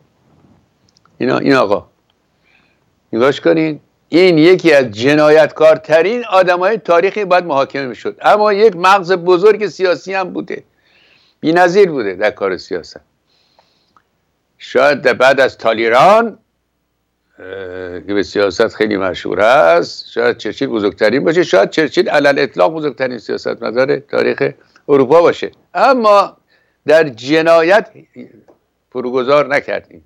[1.19, 1.87] اینا این آقا.
[3.13, 3.81] نگاش کنین.
[4.09, 8.17] این یکی از جنایتکارترین آدم های تاریخی باید محاکمه می‌شد.
[8.23, 10.65] اما یک مغز بزرگ سیاسی هم بوده.
[11.41, 13.01] بی نظیر بوده در کار سیاست.
[14.59, 16.39] شاید بعد از تالیران
[18.07, 23.19] که به سیاست خیلی مشهور است شاید چرچیل بزرگترین باشه شاید چرچیل علل اطلاق بزرگترین
[23.19, 24.53] سیاست مدار تاریخ
[24.89, 25.51] اروپا باشه.
[25.75, 26.37] اما
[26.87, 27.91] در جنایت
[28.93, 30.05] فروگذار نکردیم.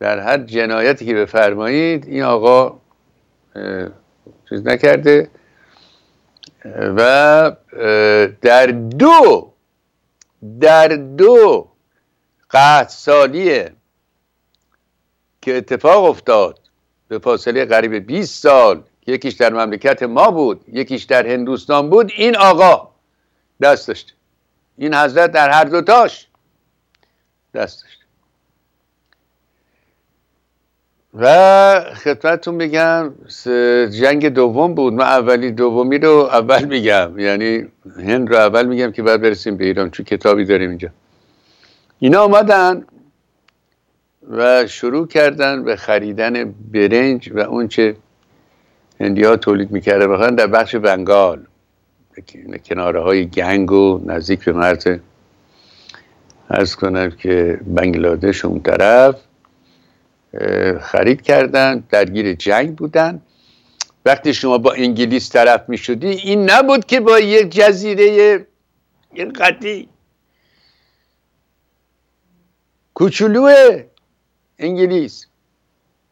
[0.00, 2.80] در هر جنایتی که بفرمایید این آقا
[4.48, 5.30] چیز نکرده.
[6.96, 7.52] و
[8.42, 9.52] در دو
[10.60, 11.68] در دو
[12.50, 13.72] قهد سالیه
[15.42, 16.58] که اتفاق افتاد
[17.08, 22.36] به فاصله قریب 20 سال یکیش در مملکت ما بود یکیش در هندوستان بود این
[22.36, 22.90] آقا
[23.62, 24.12] دست داشته.
[24.76, 26.26] این حضرت در هر دوتاش
[27.54, 27.98] دست داشته.
[31.14, 33.14] و خدمتتون بگم
[33.90, 34.92] جنگ دوم بود.
[34.92, 37.18] من اولی دومی رو اول میگم.
[37.18, 40.88] یعنی هند رو اول میگم که بعد برسیم به ایران چون کتابی داریم اینجا.
[41.98, 42.86] اینا آمدن
[44.30, 47.96] و شروع کردن به خریدن برنج و اونچه
[49.00, 50.08] هندی ها تولید می‌کرده.
[50.08, 51.46] بخوان در بخش بنگال.
[52.64, 54.86] کناره های گنگ و نزدیک به مرز
[56.50, 59.16] ارز کنم که بنگلادش اون طرف
[60.80, 63.22] خرید کردن درگیر جنگ بودن.
[64.04, 68.46] وقتی شما با انگلیس طرف می شدی این نبود که با یک جزیره
[69.40, 69.88] قطعی.
[72.94, 73.50] کوچولو
[74.58, 75.26] انگلیس.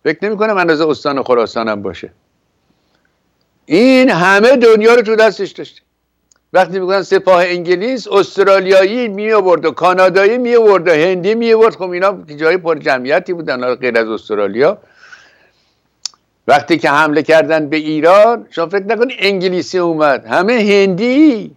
[0.04, 2.12] فکر نمی کنم اندازه استان خراسان هم باشه.
[3.66, 5.85] این همه دنیا رو تو دستش داشته.
[6.52, 11.74] وقتی میگن سپاه انگلیس استرالیایی می آورد و کانادایی می آورد و هندی می آورد
[11.74, 14.78] خب اینا جای پر جمعیتی بودن غیر از استرالیا.
[16.48, 20.26] وقتی که حمله کردن به ایران شما فکر نکنید انگلیسی اومد.
[20.26, 21.56] همه هندی.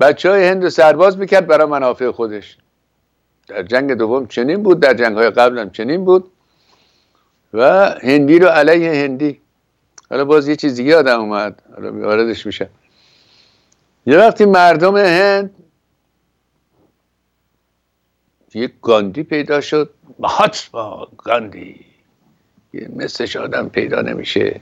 [0.00, 2.58] بچه های هند سرباز می‌کرد برای منافع خودش.
[3.48, 6.30] در جنگ دوم چنین بود در جنگ های قبل هم چنین بود.
[7.54, 9.40] و هندی رو علیه هندی.
[10.10, 11.62] حالا باز یه چیز دیگه آدم اومد.
[11.74, 12.68] حالا واردش میشه.
[14.06, 15.54] یه وقتی مردم هند
[18.54, 19.90] یک گاندی پیدا شد.
[20.18, 21.80] مهاتما گاندی.
[22.96, 24.60] مثلش آدم پیدا نمیشه.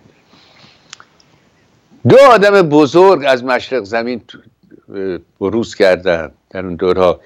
[2.09, 4.23] دو آدم بزرگ از مشرق زمین
[5.41, 7.21] بروز کردن در اون دورها.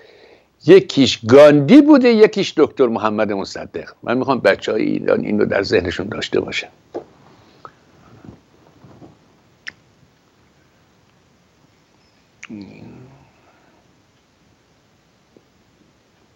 [0.67, 3.93] یکیش گاندی بوده یکیش دکتر محمد مصدق.
[4.03, 6.69] من می‌خوام بچه های این رو در ذهنشون داشته باشن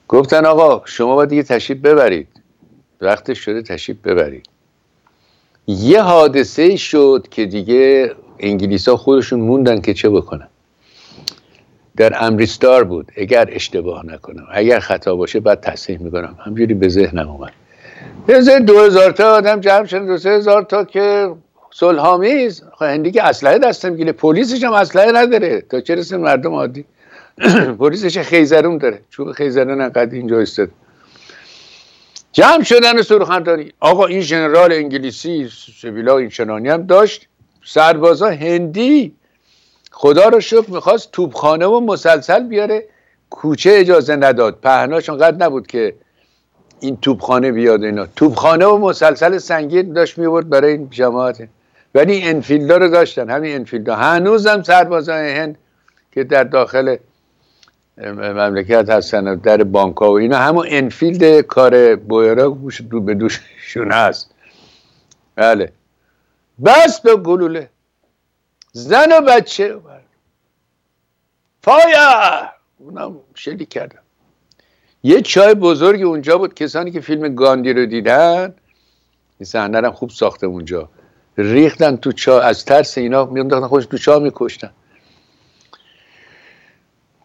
[0.09, 2.29] گفتن آقا شما باید دیگه تشریف ببرید.
[3.01, 4.49] وقتش شده تشریف ببرید.
[5.67, 10.49] یه حادثه شد که دیگه انگلیس ها خودشون موندن که چه بکنن.
[11.97, 13.13] در امریستار بود.
[13.17, 14.47] اگر اشتباه نکنم.
[14.53, 16.39] اگر خطا باشه بعد تصحیح می‌کنم.
[16.45, 17.53] همجوری به ذهنم اومد.
[18.67, 20.07] دو هزار تا آدم جمع شدن.
[20.07, 21.35] دو سه هزار تا که
[21.73, 22.63] صلحآمیز.
[22.73, 25.61] خب هندی که اسلحه دست می‌گیره پلیسش هم اسلحه نداره.
[25.61, 26.85] تا چه رسه مردم عادی؟
[27.79, 29.01] پلیسش خیزرون داره.
[29.11, 30.69] چوب خیزرون انقدر اینجا استد
[32.33, 33.73] جمع شدن سرخندانی.
[33.81, 35.49] آقا این ژنرال انگلیسی
[35.83, 37.29] سبیلا این چنانی هم داشت.
[37.65, 39.15] سربازا هندی.
[39.91, 42.85] خدا رو شکر می‌خواست توبخانه و مسلسل بیاره.
[43.31, 44.59] کوچه اجازه نداد.
[44.63, 45.95] پهناش انقدر نبود که
[46.81, 48.07] این توبخانه بیاد اینا.
[48.17, 51.49] توبخانه و مسلسل سنگین داشت میورد برای این جماعت.
[51.95, 53.97] ولی انفیلدا رو داشتن همین انفیلدا.
[53.97, 55.59] هنوز هم سربازان هند
[56.13, 56.97] که در داخل
[57.99, 62.59] مملکت هستن در بانکا و اینا همون انفیلد کار بویرا
[62.91, 64.35] دو به دوششون هست.
[65.37, 65.73] بله.
[66.65, 67.71] بس به گلوله.
[68.73, 69.81] زن و بچه.
[71.63, 72.49] فایر!
[72.79, 73.99] اونم شلی کردم
[75.03, 76.55] یه چای بزرگی اونجا بود.
[76.55, 78.55] کسانی که فیلم گاندی رو دیدن
[79.39, 80.89] این صحنه خوب ساخته اونجا.
[81.37, 84.71] ریختن تو چا از ترس اینا میانداختن خودش تو چا میکشتن.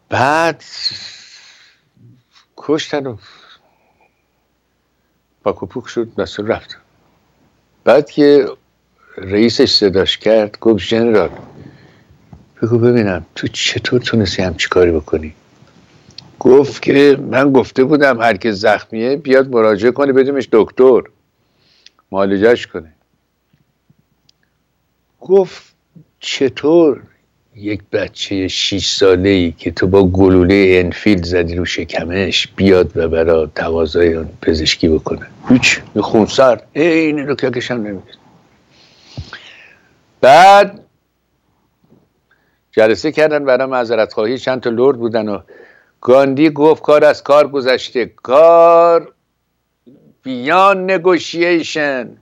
[0.08, 0.64] بعد
[2.56, 3.16] کشتن و
[5.44, 6.76] پاک شد مسئول رفت.
[7.84, 8.48] بعد که
[9.16, 11.30] رئیسش صداش کرد گفت جنرال
[12.62, 15.34] بگو ببینم تو چطور تونستی هم کاری بکنی؟
[16.38, 21.02] گفت که من گفته بودم هر که زخمیه بیاد مراجعه کنه بدیمش دکتر
[22.12, 22.95] معالجهش کنه.
[25.26, 25.74] گفت
[26.20, 27.02] چطور
[27.56, 33.08] یک بچه 6 ساله ای که تو با گلوله انفیلد زدی رو شکمش بیاد و
[33.08, 35.80] برا تقاضای پزشکی بکنه؟ هیچ.
[36.00, 38.18] خونسر این رو کشم نمید
[40.20, 40.84] بعد
[42.72, 45.40] جلسه کردن برای معذرت خواهی چند تا لرد بودن و
[46.00, 48.06] گاندی گفت کار از کار گذشته.
[48.06, 49.12] کار
[50.22, 52.16] بیان نگوشیشن.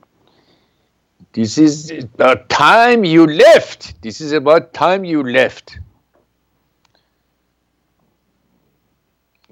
[1.35, 4.01] This is about time you left.
[4.03, 5.79] This is about time you left.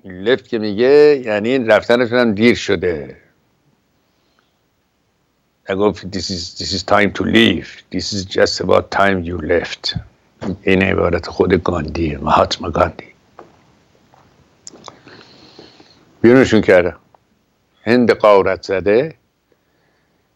[0.04, 3.16] left که میگه یعنی رفتنتون هم دیر شده
[5.70, 7.66] نگفت this is, this is time to leave.
[7.90, 9.98] This is just about time you left.
[10.62, 13.12] این عبارت خود گاندی مهاتما گاندی
[16.20, 16.96] بیرونشون کرده
[17.82, 19.14] هند قارت زده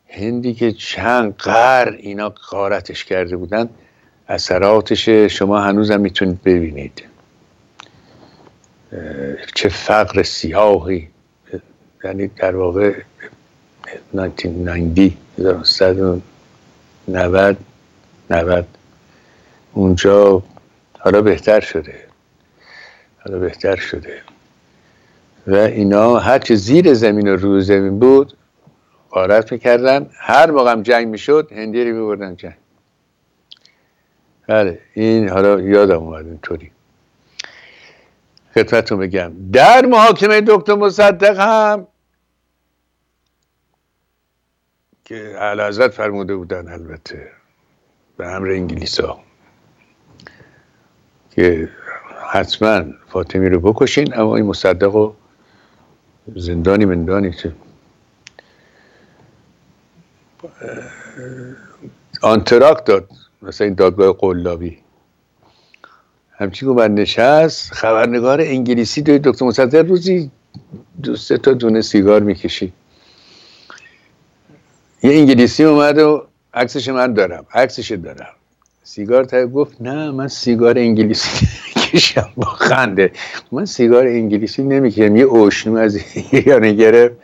[0.09, 3.69] هندی که چند قر اینا قارتش کرده بودن
[4.29, 7.03] اثراتش شما هنوزم می‌تونید ببینید.
[9.55, 11.09] چه فقر سیاهی.
[12.05, 12.95] یعنی در واقع
[14.15, 16.23] 1990
[17.09, 17.57] 90
[18.31, 18.67] 90
[19.73, 20.43] اونجا
[20.99, 21.95] حالا بهتر شده.
[23.19, 24.23] حالا بهتر شده.
[25.47, 28.37] و اینا هرچه زیر زمین و روی زمین بود
[29.17, 30.11] غارت می‌کردن.
[30.13, 32.57] هر موقع هم جنگ می‌شد هندی رو میبردن جنگ.
[34.49, 36.71] بله این حالا یادم اومد اینطوری.
[38.55, 41.87] خدمتتون بگم در محاکمه دکتر مصدق هم
[45.05, 47.31] که حضرت فرموده بودن البته
[48.17, 49.21] به امر انگلیس ها
[51.31, 51.69] که
[52.31, 55.17] حتما فاطمی رو بکشین اما این مصدق رو
[56.37, 57.53] زندانی مندانی چه
[62.23, 63.11] آنتراک داد
[63.43, 64.79] مثلا این دادگاه قلابی.
[66.39, 70.31] همچین من نشست خبرنگار انگلیسی دوی دکتر مصدق روزی
[71.03, 72.73] دو سه تا دونه سیگار می‌کشی
[75.03, 78.33] یه انگلیسی اومد و عکسش من دارم عکسش دارم.
[78.85, 83.13] سیگار تا گفت نه من سیگار انگلیسی کشم با خنده
[83.53, 85.99] من سیگار انگلیسی نمی‌کشم یه اوشنو از
[86.33, 87.15] ایران گرفت.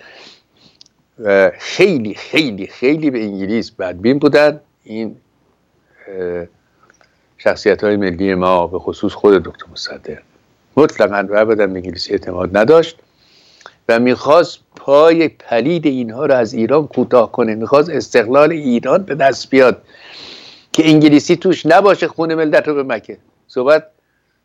[1.59, 4.61] خیلی خیلی خیلی به انگلیس بدبین بودن.
[4.85, 5.17] این
[7.39, 10.19] شخصیت های ملی ما به خصوص خود دکتر مصدق
[10.77, 12.99] مطلقا و ابدا به انگلیسی اعتماد نداشت
[13.89, 17.55] و می‌خواست پای پلید اینها رو از ایران کوتاه کنه.
[17.55, 19.83] می‌خواست استقلال ایران به دست بیاد
[20.73, 23.19] که انگلیسی توش نباشه خون ملت رو به مکه
[23.49, 23.87] صحبت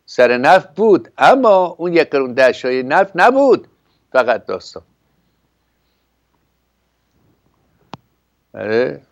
[0.06, 3.66] سر نفت بود اما اون یک قرون دشای نفت نبود
[4.12, 4.82] فقط داستان.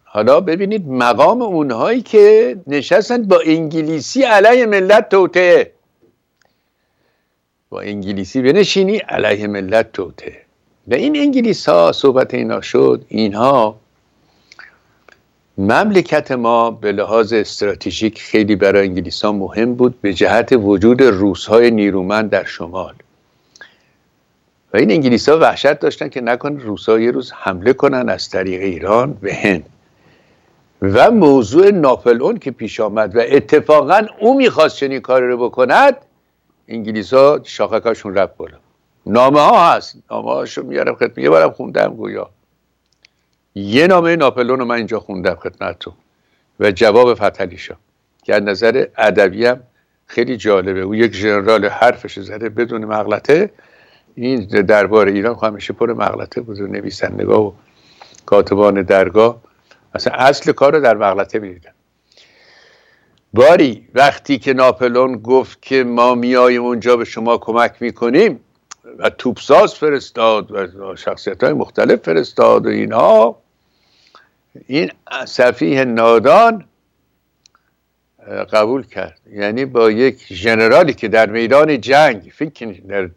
[0.04, 5.72] حالا ببینید مقام اونهایی که نشستن با انگلیسی علیه ملت توته
[7.70, 10.36] با انگلیسی بنشینی علیه ملت توته
[10.88, 13.76] و این انگلیس ها صحبت اینا شد اینها
[15.58, 21.46] مملکت ما به لحاظ استراتژیک خیلی برای انگلیس ها مهم بود به جهت وجود روس
[21.46, 22.94] های نیرومند در شمال.
[24.74, 28.30] و این انگلیس ها وحشت داشتن که نکن روس ها یه روز حمله کنن از
[28.30, 29.66] طریق ایران به هند.
[30.82, 35.96] و موضوع ناپلئون که پیش آمد و اتفاقا او می‌خواست چنین کاری رو بکند
[36.68, 38.56] انگلیس ها شاخکاشون رفت بالا.
[39.06, 39.96] نامه ها هست.
[40.10, 41.18] نامه هاشو میارم خدمت.
[41.18, 42.30] یه بارم خوندم گویا.
[43.54, 45.92] یه نامه ناپلون رو من اینجا خوندم خدمتتون
[46.60, 47.76] و جواب فتحعلی شاه
[48.24, 49.60] که از نظر ادبی هم
[50.06, 50.80] خیلی جالبه.
[50.80, 53.50] او یک ژنرال حرفش زده بدون مغلطه.
[54.16, 57.52] این دربار ایران خب همیشه پر مغلطه بود نویسندگاه و
[58.26, 59.40] کاتبان درگاه.
[59.94, 61.70] اصلا اصل کار رو در مغلطه می‌دیدن.
[63.32, 68.40] باری وقتی که ناپلون گفت که ما میاییم اونجا به شما کمک می‌کنیم
[68.98, 73.36] و توپساز فرستاد و شخصیت های مختلف فرستاد و اینها
[74.66, 74.90] این
[75.26, 76.64] صفیه نادان
[78.52, 79.20] قبول کرد.
[79.32, 83.08] یعنی با یک ژنرالی که در میدان جنگ فینکن در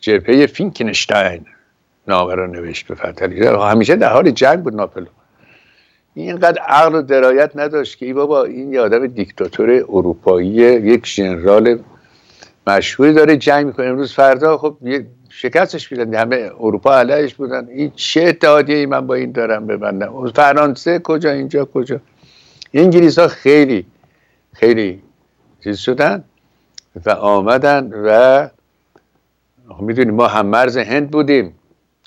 [0.00, 1.46] جبهه فینکنشتاین
[2.08, 5.08] نامه را نوشت به فتلی همیشه در حال جنگ بود ناپلون.
[6.14, 11.78] اینقدر عقل و درایت نداشت که ای بابا این یه آدم دیکتاتور اروپایی یک ژنرال
[12.66, 13.86] مشهوری داره جنگ می‌کنه.
[13.86, 14.76] امروز فردا خب
[15.28, 16.14] شکستش میدن.
[16.14, 17.68] همه اروپا علیهش بودن.
[17.68, 22.00] این چه اتحادیه ای من با این دارم ببندم؟ فرانسه کجا؟ اینجا کجا؟
[22.74, 23.86] انگلیس ها خیلی
[24.58, 25.02] خیلی
[25.64, 26.24] چیز شدن
[27.06, 28.48] و آمدن و
[29.80, 31.54] می‌دونیم ما هم مرز هند بودیم.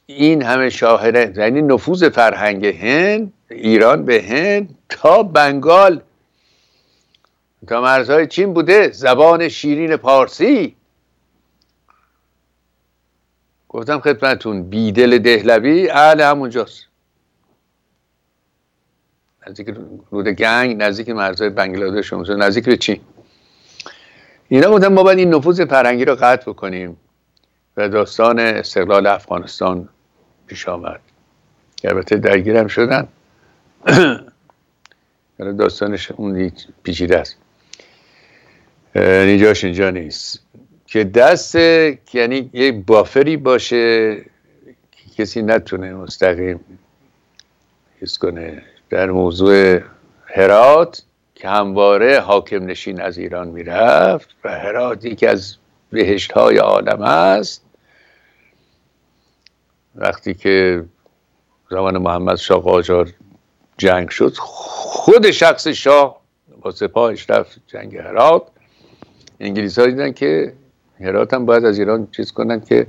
[0.06, 6.02] این همه شاهده یعنی نفوذ فرهنگ هند ایران به هند تا بنگال.
[7.68, 10.76] تا مرزهای چین بوده زبان شیرین پارسی.
[13.70, 16.90] گفتم خدمتون بیدل دهلوی اهل همونجاست.
[19.47, 19.67] نزدیک
[20.11, 22.99] رود گنگ نزدیک مرزهای بنگلادش نزدیک به چین.
[24.49, 26.97] اینا گفتم ما باید این نفوذ فرنگی رو قطع بکنیم
[27.77, 29.89] و داستان استقلال افغانستان
[30.47, 30.99] پیش آمد
[31.75, 33.07] که البته درگیرم شدن.
[35.57, 36.51] داستانش اون
[36.83, 37.35] پیچیده است.
[38.95, 40.39] نیجاش اینجا نیست.
[40.85, 41.55] که دست
[42.13, 44.17] یعنی یک بافری باشه
[44.91, 46.59] که کسی نتونه مستقیم
[48.01, 48.63] حس کنه.
[48.91, 49.79] در موضوع
[50.25, 51.03] هرات
[51.35, 55.55] که همواره حاکم نشین از ایران می‌رفت و هرات یکی از
[55.91, 57.65] بهشت های عالم است.
[59.95, 60.85] وقتی که
[61.69, 63.09] زمان محمد شاه قاجار
[63.77, 66.21] جنگ شد خود شخص شاه
[66.61, 68.43] با سپاهش رفت جنگ هرات.
[69.39, 70.53] انگلیس ها دیدن که
[70.99, 72.87] هرات هم باید از ایران چیز کنن که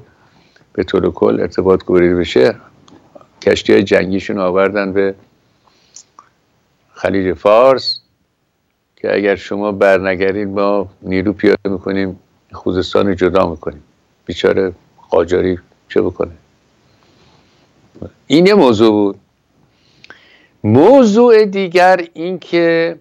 [0.73, 2.55] به طور کل ارتباط گوریده بشه.
[3.43, 5.15] کشتی های جنگیشون آوردن به
[7.03, 8.01] خلیج فارس
[8.97, 12.21] که اگر شما برنگرید ما نیرو پیاده می‌کنیم
[12.53, 13.83] خوزستان جدا می‌کنیم.
[14.27, 14.73] بیچاره
[15.11, 16.31] قاجاری چه بکنه؟
[18.27, 19.21] این یه موضوع بود.
[20.65, 22.99] موضوع دیگر این که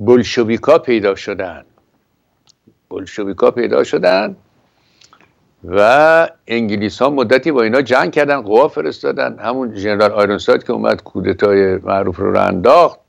[0.00, 1.64] بلشویکا پیدا شدن.
[2.90, 4.36] بلشویکا پیدا شدن
[5.66, 9.38] و انگلیس ها مدتی با اینا جنگ کردن قوا فرستادن.
[9.38, 13.00] همون جنرال آیرونساید که اومد کودتای معروف رو رو انداخت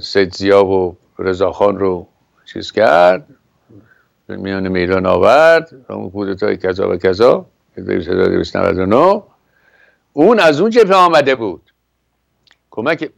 [0.00, 2.06] سید زیا و رضاخان رو
[2.44, 3.26] چیز کرد
[4.28, 7.46] میان میدان آورد همون کودتای کذا و کذا
[7.76, 9.22] 1299
[10.12, 11.72] اون از اون جبهه آمده بود.
[12.70, 13.10] کمک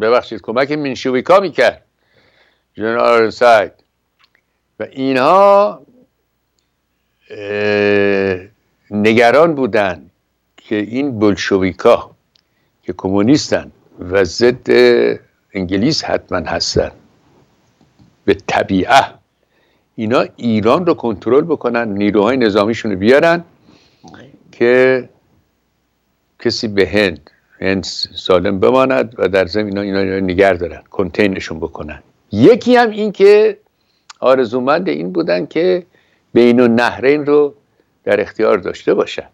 [0.00, 1.82] ببخشید کمک منشویکا می‌کرد
[2.74, 3.72] جنرال ساید
[4.80, 5.82] و اینها
[8.90, 10.10] نگران بودن
[10.56, 12.10] که این بلشویکا
[12.82, 13.72] که کمونیستن
[14.10, 14.70] و ضد
[15.54, 16.90] انگلیس حتما هستن.
[18.24, 19.04] به طبیعه
[19.94, 23.44] اینا ایران رو کنترل بکنن نیروهای نظامیشون رو بیارن
[24.52, 25.08] که
[26.38, 27.82] کسی به هند هند
[28.14, 32.02] سالم بماند و در زمین اینا اینا نگر دارن کنتینشون بکنن.
[32.32, 33.58] یکی هم این که
[34.20, 35.86] آرزومند این بودن که
[36.36, 37.54] بین النهرین رو
[38.04, 39.28] در اختیار داشته باشن.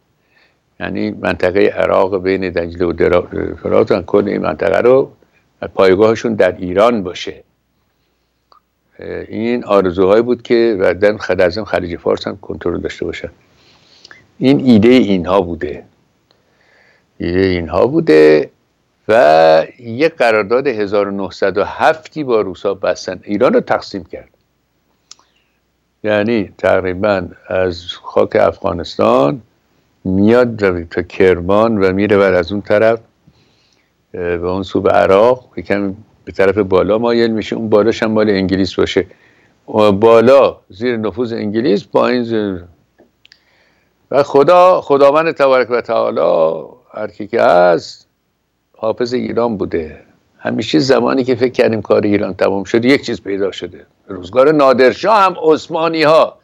[0.81, 3.23] یعنی منطقه عراق بین دجله و
[3.63, 5.13] فرات کل این منطقه رو
[5.75, 7.45] پایگاهشون در ایران باشه.
[9.29, 13.31] این آرزوهایی بود که بعدن خدرزم خلیج فارس هم کنترل داشته باشن.
[14.39, 15.85] این ایده اینها بوده.
[17.19, 18.51] ایده اینها بوده
[19.09, 23.21] و یک قرارداد 1907 با روسا بستن.
[23.23, 24.29] ایران رو تقسیم کرد.
[26.05, 29.43] یعنی تقریبا از خاک افغانستان
[30.05, 33.01] میاد تا کرمان و میره بر از اون طرف
[34.13, 35.95] به اون سو به عراق یکم
[36.25, 37.57] به طرف بالا مایل میشه.
[37.57, 39.07] اون بالاش هم مال انگلیس باشه.
[39.93, 42.65] بالا زیر نفوذ انگلیس پایین زیر
[44.11, 48.07] و خدا خداوند تبارک و تعالی هر کی که هست
[48.77, 50.01] حافظ ایران بوده.
[50.45, 53.87] همیشه زمانی که فکر کردیم کار ایران تمام شده یک چیز پیدا شده.
[54.09, 56.39] روزگار نادرشاه هم عثمانی ها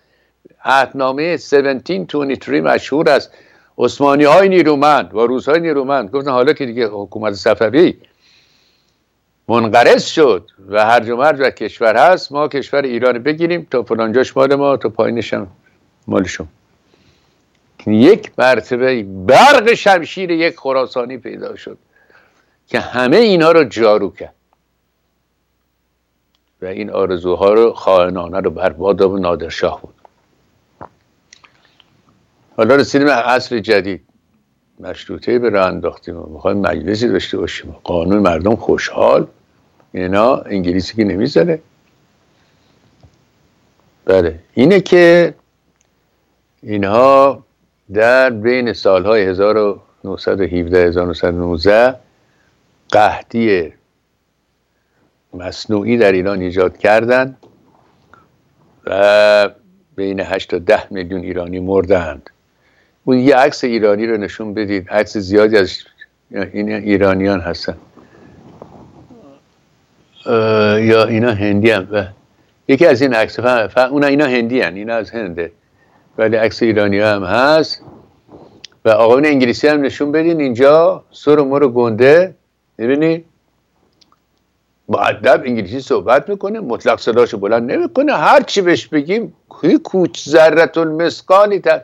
[0.64, 3.30] عهدنامه 1723 مشهور است.
[3.78, 6.10] عثمانی های نیرومند و روزهای نیرومند.
[6.10, 7.94] گفتن حالا که دیگه حکومت صفوی
[9.48, 13.66] منقرض شد و هرج و مرج و کشور هست ما کشور ایران بگیریم.
[13.70, 15.46] تا فلانجاش مال ما تا پایینش هم
[16.06, 16.48] مالشون
[17.86, 21.78] یک مرتبه برق شمشیر یک خراسانی پیدا شد.
[22.68, 24.34] که همه اینا رو جارو کرد.
[26.62, 29.94] و این آرزوها رو خائنانه رو برباد و نادرشاه بود.
[32.56, 34.04] حالا رسیدیم عصر جدید.
[34.80, 37.76] مشروطه به راه انداختیم و می‌خوایم مجلسی داشته باشیم.
[37.84, 39.26] قانون مردم خوشحال.
[39.92, 41.60] اینا انگلیسی که نمی‌زنه
[44.04, 45.34] بله اینه که
[46.62, 47.44] اینها
[47.92, 52.07] در بین سالهای 1917 1919
[52.90, 53.72] قهدی
[55.34, 57.36] مصنوعی در ایران ایجاد کردند
[58.86, 59.50] و
[59.96, 62.30] بین 8 تا 10 میلیون ایرانی مردند.
[63.04, 64.90] اون یه عکس ایرانی رو نشون بدید.
[64.90, 65.78] عکس زیادی از
[66.30, 67.76] این ایرانیان هستن.
[70.80, 71.88] یا اینا هندی هم.
[71.92, 72.04] و
[72.68, 74.74] یکی از این عکس اونا اینا هندی هن.
[74.74, 75.52] اینا از هنده.
[76.18, 77.82] ولی عکس ایرانی هم هست.
[78.84, 81.04] و آقایون انگلیسی هم نشون بدین اینجا.
[81.10, 82.34] سر و مر گنده.
[82.78, 83.24] می‌بینی؟
[84.88, 88.12] با ادب انگلیسی صحبت می‌کنه مطلق صداشو بلند نمی‌کنه.
[88.12, 89.32] هر چی بهش بگیم
[89.84, 91.80] کوچ ذرت المسکالی تا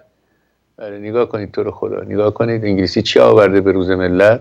[0.77, 2.03] بله نگاه کنید تو رو خدا.
[2.03, 4.41] نگاه کنید انگلیسی چی آورده به روز ملت؟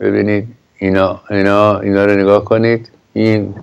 [0.00, 2.90] ببینید اینا اینا اینا رو نگاه کنید.
[3.12, 3.54] این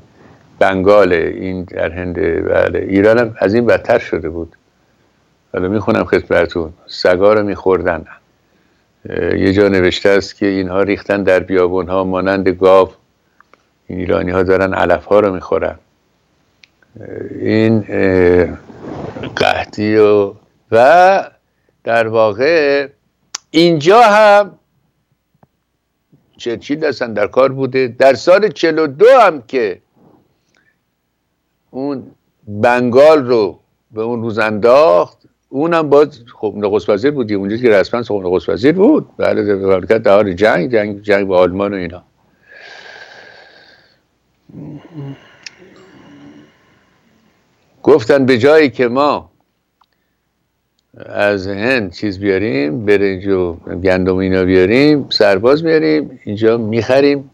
[0.60, 2.16] بنگاله این در هند
[2.50, 2.80] بله.
[2.80, 4.56] ایران هم از این بدتر شده بود.
[5.54, 6.74] حالا می‌خونم خدمتتون.
[6.88, 8.06] سگا رو میخوردن.
[9.10, 12.90] یه جا نوشته است که اینها ریختن در بیابون ها مانند گاو.
[13.88, 15.80] این ایرانی ها دارن علف ها رو می‌خورن.
[17.40, 17.82] این
[19.36, 20.34] قحطی و
[20.72, 21.30] و
[21.84, 22.88] در واقع
[23.52, 24.60] اینجا هم
[26.38, 27.88] چرچیل هستن در کار بوده.
[27.88, 29.82] در سال 42 هم که
[31.72, 32.12] اون
[32.48, 33.60] بنگال رو
[33.92, 35.18] به اون روز انداخت
[35.54, 39.10] اونم باز خب نخست وزیر بود اونجا که رسما خب نخست وزیر بود.
[39.18, 42.04] بله مملکت در جنگ جنگ جنگ با آلمان و اینا.
[47.84, 49.32] گفتن به جایی که ما
[51.06, 57.30] از هند چیز بیاریم برنج و گندم اینا بیاریم سرباز بیاریم اینجا می‌خریم.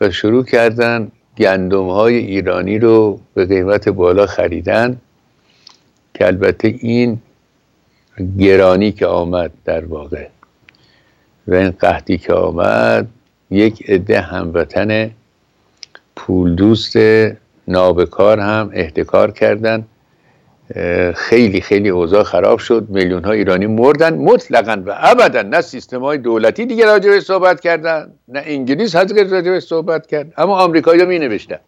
[0.00, 5.00] و شروع کردن گندم های ایرانی رو به قیمت بالا خریدن.
[6.18, 7.18] که البته این
[8.38, 10.26] گرانی که آمد در واقع
[11.48, 13.08] و این قحطی که آمد
[13.50, 15.10] یک عده هموطن
[16.16, 16.96] پول دوست
[17.68, 19.84] نابکار هم احتکار کردن
[21.14, 22.86] خیلی خیلی اوضاع خراب شد.
[22.88, 25.42] میلیون ها ایرانی مردن مطلقا و ابدا.
[25.42, 31.04] نه سیستم های دولتی دیگه راجع صحبت کردن نه انگلیس راجع صحبت کرد اما آمریکایی
[31.04, 31.58] می نوشتن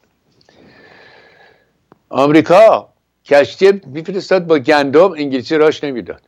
[2.08, 2.88] آمریکا
[3.24, 6.22] کشتی میفرستاد با گندم انگلیسی راش نمی‌داد.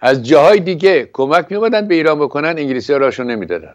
[0.00, 3.74] از جاهای دیگه کمک میومدن به ایران بکنن انگلیسی راشو نمی‌دادن.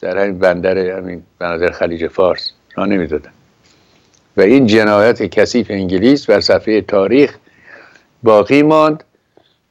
[0.00, 3.30] در همین بندر همین بندر خلیج فارس را نمی‌دادن.
[4.36, 7.36] و این جنایت کثیف انگلیس بر صفحه تاریخ
[8.22, 9.04] باقی ماند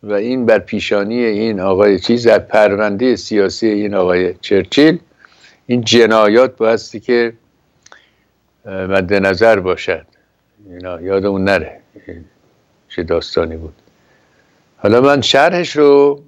[0.04, 5.00] و این بر پیشانی این آقای چیز در پرونده سیاسی این آقای چرچیل
[5.68, 7.34] این جنایات بایستی که
[8.66, 10.06] مد نظر باشد.
[10.70, 11.80] اینا یادمون نره.
[12.90, 13.74] چه داستانی بود.
[14.78, 16.22] حالا من شرحش رو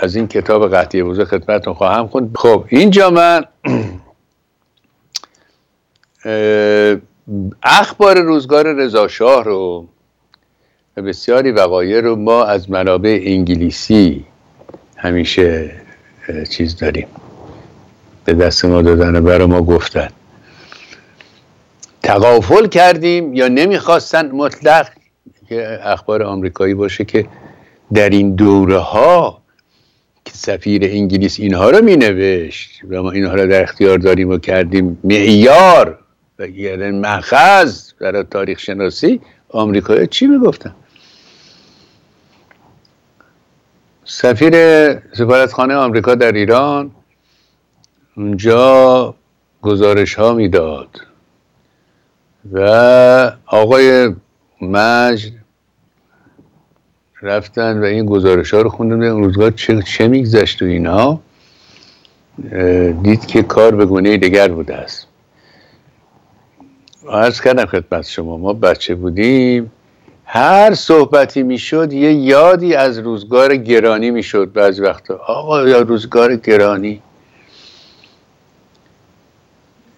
[0.00, 2.36] از این کتاب قطعی بوزه خدمتتون خواهم خوند.
[2.36, 3.44] خب اینجا من
[7.62, 9.86] اخبار روزگار رضاشاه رو
[10.96, 14.24] و بسیاری وقایع رو ما از منابع انگلیسی
[14.96, 15.70] همیشه
[16.50, 17.08] چیز داریم.
[18.24, 20.08] به دست ما دادن و برای ما گفتن.
[22.08, 24.88] تقافل کردیم یا نمی‌خواستن مطلق
[25.48, 27.26] که اخبار آمریکایی باشه که
[27.94, 29.42] در این دوره ها
[30.24, 34.38] که سفیر انگلیس اینها رو می نوشت و ما اینها رو در اختیار داریم و
[34.38, 35.98] کردیم معیار
[36.38, 40.74] و یعنی مخز برای تاریخ شناسی آمریکایی چی می‌گفتن؟
[44.04, 44.54] سفیر
[45.12, 46.90] سفارتخانه آمریکا در ایران
[48.16, 49.14] اونجا
[49.62, 51.07] گزارش ها می‌داد.
[52.52, 54.14] و آقای
[54.60, 55.32] مجد
[57.22, 59.02] رفتن و این گزارش ها رو خوندن.
[59.02, 61.20] اون روزگار چه, چه میگذشت و اینا؟
[63.02, 65.06] دید که کار به گونه دیگر بوده است.
[67.10, 69.72] عرض کردم خدمت شما ما بچه بودیم.
[70.24, 75.20] هر صحبتی می‌شد یه یادی از روزگار گرانی می‌شد بعضی وقتا.
[75.26, 77.02] آقا یا روزگار گرانی؟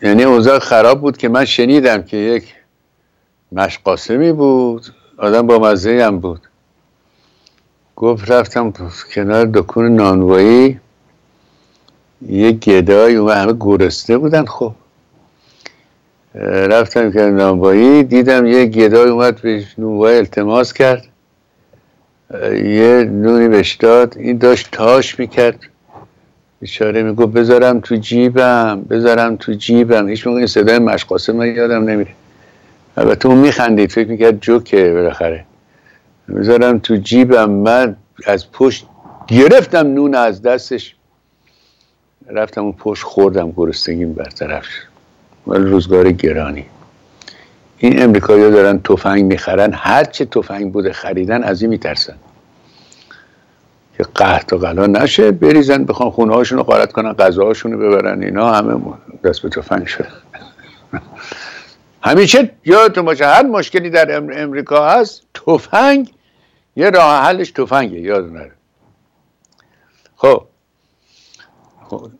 [0.02, 2.54] یعنی اوضاع خراب بود که من شنیدم که یک
[3.52, 4.86] مشقاسمی بود
[5.18, 6.40] آدم با مزه هم بود.
[7.96, 8.72] گفت رفتم
[9.14, 10.80] کنار دکون نانوایی.
[12.28, 14.72] یه گدای اومد همه گرسته بودن خب.
[16.44, 21.04] رفتم که نانوایی دیدم یه گدای اومد به نانوایی التماس کرد.
[22.54, 25.58] یه نونی بهش داد این داشت تاش می‌کرد.
[26.60, 30.08] بیچاره می‌گفت بذارم تو جیبم بذارم تو جیبم.
[30.08, 32.10] هیچ موقع این صدای مشقاسه من یادم نمیره.
[32.96, 35.44] البته اون میخندید فکر می‌کرد جوکه بالاخره.
[36.36, 37.96] بذارم تو جیبم من
[38.26, 38.86] از پشت
[39.28, 40.94] گرفتم نون از دستش.
[42.30, 44.82] رفتم اون پشت خوردم گرستگیم برطرف شد.
[45.46, 46.64] ولی روزگار گرانی.
[47.78, 52.14] این امریکایی دارن تفنگ می‌خرن هر چه تفنگ بوده خریدن از این میترسن.
[54.00, 58.22] که قهد و غلا نشه بریزن بخوان خونه هاشون رو قارت کنن غذاهاشون رو ببرن
[58.22, 58.80] اینا همه
[59.24, 60.06] دست به تفنگ شد.
[62.02, 66.12] همیشه یادتون باشه هر مشکلی در امریکا هست تفنگ
[66.76, 68.52] یه راه حلش تفنگه یاد نره.
[70.16, 70.42] خب,
[71.88, 72.10] خب.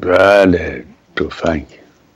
[0.00, 0.84] بله
[1.16, 1.66] تفنگ.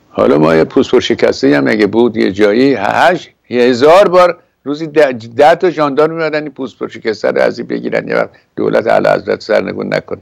[0.09, 4.87] حالا ما یه پوست شکسته هم اگه بود یه جایی هشت یه هزار بار روزی
[4.87, 8.07] ده, ده تا جاندار میادن این پوست پر شکسته رو ازی بگیرن.
[8.07, 10.21] یه وقت دولت علا حضرت سرنگون نکنه.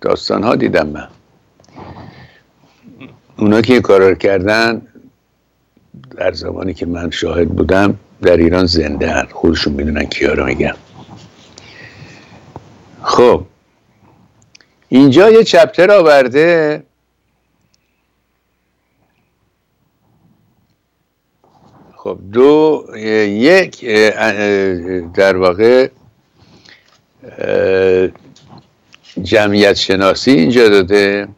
[0.00, 1.08] داستان ها دیدم من.
[3.38, 4.82] اونا که این کارا کردن
[6.16, 9.26] در زمانی که من شاهد بودم در ایران زنده هن.
[9.32, 10.74] خودشون می‌دونن کیا رو میگم
[13.02, 13.46] خب
[14.88, 16.82] اینجا یه چپتر آورده.
[22.02, 22.86] خب دو
[23.26, 23.84] یک
[25.14, 25.88] در واقع
[29.22, 31.28] جمعیت شناسی اینجا داده.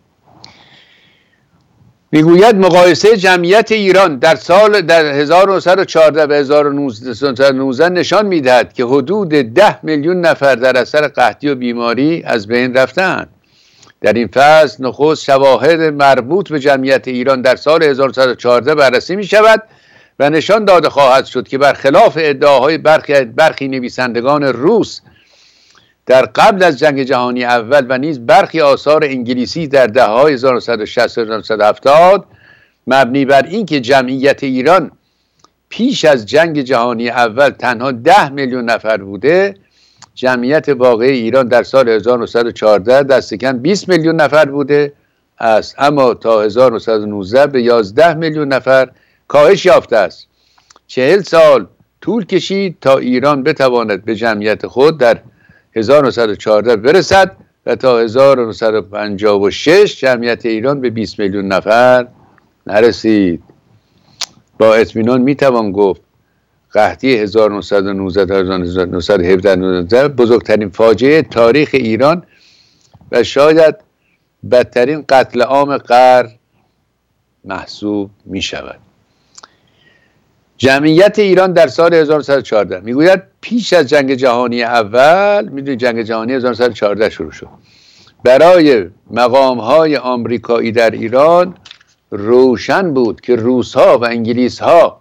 [2.12, 9.84] می‌گوید مقایسه جمعیت ایران در سال در 1914 و 1919 نشان می‌دهد که حدود 10
[9.84, 13.28] میلیون نفر در اثر قحطی و بیماری از بین رفتند
[14.00, 19.62] در این فصل نخست شواهد مربوط به جمعیت ایران در سال 1914 بررسی می شود
[20.18, 25.00] و نشان داده خواهد شد که برخلاف ادعاهای برخی, برخی نویسندگان روس
[26.06, 31.18] در قبل از جنگ جهانی اول و نیز برخی آثار انگلیسی در دهه های 1960
[31.18, 32.26] 1970
[32.86, 34.90] مبنی بر اینکه جمعیت ایران
[35.68, 39.54] پیش از جنگ جهانی اول تنها ده میلیون نفر بوده
[40.14, 44.92] جمعیت واقعی ایران در سال 1914 دست کم 20 میلیون نفر بوده
[45.38, 45.74] است.
[45.78, 48.90] اما تا 1919 به 11 میلیون نفر
[49.28, 50.26] کاهش یافته است.
[50.86, 51.66] چهل سال
[52.00, 55.20] طول کشید تا ایران بتواند به جمعیت خود در
[55.76, 62.06] 1914 برسد و تا 1956 جمعیت ایران به 20 میلیون نفر
[62.66, 63.42] نرسید.
[64.58, 66.00] با اطمینان می‌توان گفت
[66.72, 72.22] قحطی 1919 تا 1917 بزرگترین فاجعه تاریخ ایران
[73.12, 73.74] و شاید
[74.50, 76.30] بدترین قتل عام قرن
[77.44, 78.83] محسوب می شود
[80.64, 87.10] جمعیت ایران در سال 1914 می‌گوید پیش از جنگ جهانی اول می‌دونید جنگ جهانی 1914
[87.10, 87.48] شروع شد.
[88.24, 91.56] برای مقام های آمریکایی در ایران
[92.10, 95.00] روشن بود که روس ها و انگلیس ها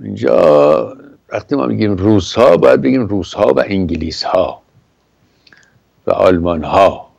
[0.00, 0.96] اینجا
[1.32, 4.62] وقتی ما میگیم روس ها باید بگیم روس ها و انگلیس ها
[6.06, 7.10] و آلمان ها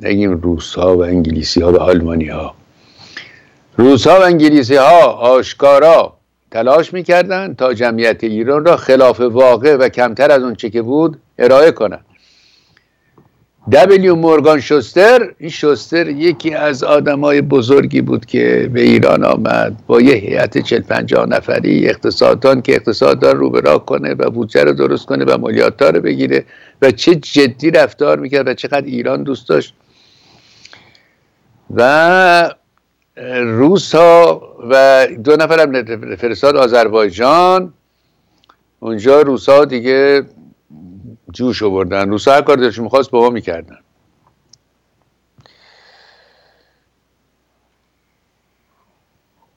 [0.00, 2.59] نگیم روس ها و انگلیسی ها و آلمانی ها
[3.80, 6.16] روس ها و انگلیسی ها آشکارا
[6.50, 11.18] تلاش می‌کردند تا جمعیت ایران را خلاف واقع و کمتر از اون چه که بود
[11.38, 12.04] ارائه کنند
[13.72, 19.76] دبلیو مورگان شوستر این شوستر یکی از آدمای بزرگی بود که به ایران آمد.
[19.86, 24.64] با یه هیئت چل پنجاه نفری اقتصاددان که اقتصاددان رو به راه کنه و بودجه
[24.64, 26.44] رو درست کنه و مالیات رو بگیره
[26.82, 29.74] و چه جدی رفتار می‌کرد و چقدر ایران دوست داشت.
[31.74, 32.54] و
[33.44, 37.72] روس ها و دو نفر هم فرستاد آذربایجان.
[38.80, 40.22] اونجا روس ها دیگه
[41.32, 42.10] جوش آوردن.
[42.10, 43.78] روس هر کار دلشون می‌خواست با ما می‌کردن.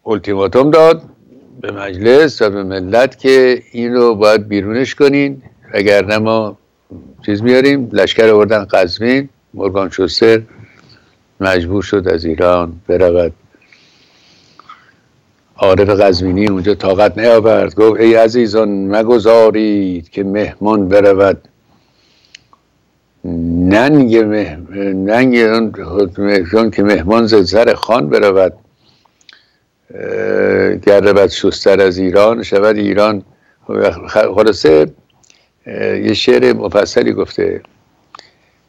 [0.05, 1.03] التیماتوم داد
[1.61, 5.41] به مجلس و به ملت که این رو باید بیرونش کنین.
[5.73, 6.57] اگر ما
[7.25, 9.29] چیز میاریم لشکر آوردن قزوین.
[9.53, 10.41] مورگان شوستر
[11.39, 13.33] مجبور شد از ایران برود.
[15.57, 17.75] عارف قزوینی اونجا طاقت نیاورد.
[17.75, 21.47] گفت ای عزیزان مگذارید که مهمان برود.
[23.25, 24.15] ننگ.
[24.95, 25.35] ننگ
[26.53, 28.53] اون که مهمان ز خان برود.
[30.85, 32.75] گرد شستر از ایران شود.
[32.75, 33.23] ایران
[34.07, 34.91] خلاصه
[35.67, 37.61] یه شعر مفصلی گفته.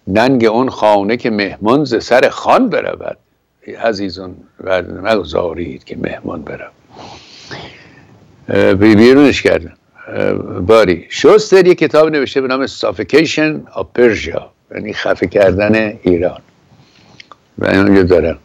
[0.06, 3.16] ننگ اون خانه که مهمان ز سر خان برود.
[3.72, 4.36] عزیزان
[5.02, 6.72] مگذارید که مهمان برود
[8.78, 9.72] بیرونش کردن
[10.66, 11.06] باری.
[11.08, 14.42] شوستر یه کتاب نوشته به نام Suffocation of Persia
[14.74, 16.40] یعنی خفه کردن ایران.
[17.58, 18.38] و اونجا دارم.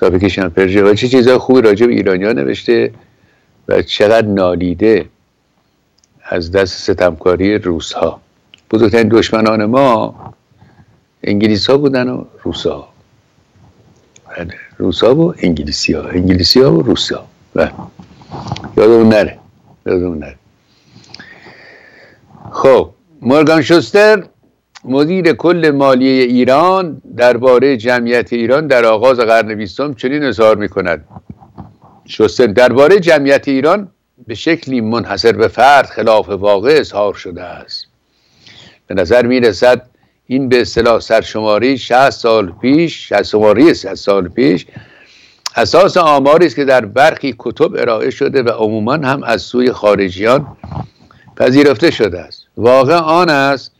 [0.00, 0.76] Suffocation of Persia.
[0.76, 2.92] و چه چیزهای خوبی راجع به ایرانی ها نوشته
[3.68, 5.06] و چقدر نالیده
[6.24, 8.20] از دست ستمکاری روس ها
[8.70, 10.14] بزرگترین دشمنان ما
[11.24, 12.91] انگلیس ها بودن و روس ها
[14.36, 14.54] بله.
[14.78, 16.02] روس ها و انگلیسی ها.
[16.02, 17.72] انگلیسی ها و روس ها بله.
[18.76, 19.38] یادمون نره.
[19.86, 20.36] یادمون نره.
[22.52, 22.90] خب.
[23.22, 24.24] مورگان شوستر
[24.84, 31.04] مدیر کل مالیه ایران درباره جمعیت ایران در آغاز قرن بیستم چنین اظهار می کند
[32.06, 33.88] شوستر درباره جمعیت ایران
[34.26, 37.86] به شکلی منحصر به فرد خلاف واقع اظهار شده است.
[38.86, 39.88] به نظر می رسد
[40.32, 44.66] این به اصطلاح سرشماری 60 سال پیش 60 شماری 60 سال پیش
[45.56, 50.46] اساس آماری است که در برخی کتب ارائه شده و عموما هم از سوی خارجیان
[51.36, 52.46] پذیرفته شده است.
[52.56, 53.72] واقع آن است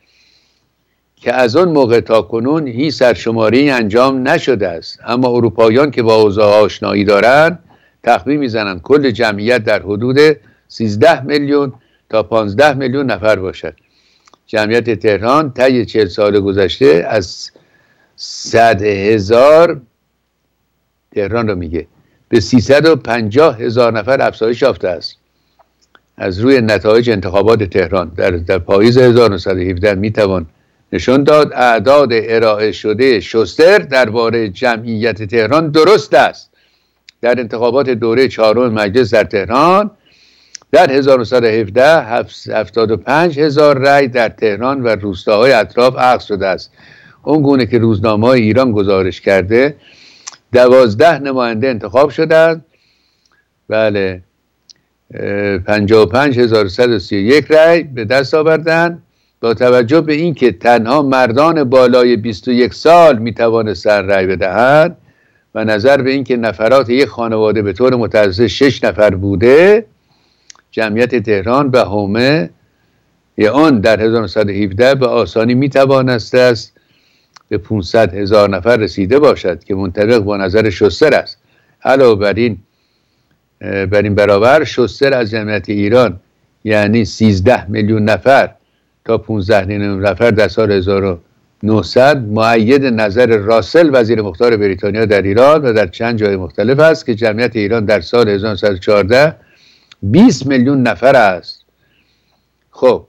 [1.16, 4.98] که از آن موقع تا کنون هیچ سرشماری انجام نشده است.
[5.06, 7.58] اما اروپاییان که با اوضاع آشنایی دارند
[8.02, 8.82] تخمین می‌زنند.
[8.82, 10.18] کل جمعیت در حدود
[10.68, 11.72] 13 میلیون
[12.10, 13.74] تا 15 میلیون نفر باشد.
[14.52, 17.50] جمعیت تهران طی چهل سال گذشته از
[18.16, 19.80] صد هزار
[21.14, 21.86] تهران رو میگه.
[22.28, 25.16] به 350 هزار نفر افزایش یافته است.
[26.16, 30.46] از روی نتایج انتخابات تهران در, در پاییز 1917 می‌توان
[30.92, 31.52] نشان داد.
[31.52, 36.50] اعداد ارائه شده شستر درباره جمعیت تهران درست است.
[37.20, 39.90] در انتخابات دوره چهارم مجلس در تهران
[40.72, 46.72] در 1917 75 هزار رأی در تهران و روستاهای اطراف اخذ شده است.
[47.24, 49.76] اون گونه که روزنامه های ایران گزارش کرده
[50.52, 52.64] دوازده نماینده انتخاب شدند.
[53.68, 54.22] بله.
[55.66, 59.02] 55131 رأی به دست آوردن
[59.40, 64.96] با توجه به اینکه تنها مردان بالای 21 سال می توانستند رأی بدهند
[65.54, 69.86] و نظر به اینکه نفرات یک خانواده به طور متوسط 6 نفر بوده
[70.72, 72.50] جمعیت تهران به هومه
[73.36, 76.72] یا آن در 1917 به آسانی می توانسته است
[77.48, 81.38] به 500 هزار نفر رسیده باشد که منطبق با نظر شستر است.
[81.84, 82.58] علاوه بر این
[83.60, 86.20] بر این برابر شستر از جمعیت ایران
[86.64, 88.50] یعنی 13 میلیون نفر
[89.04, 95.62] تا 15 میلیون نفر در سال 1900 معید نظر راسل وزیر مختار بریتانیا در ایران
[95.62, 99.34] و در چند جای مختلف است که جمعیت ایران در سال 1914
[100.02, 101.64] 20 میلیون نفر است.
[102.70, 103.06] خب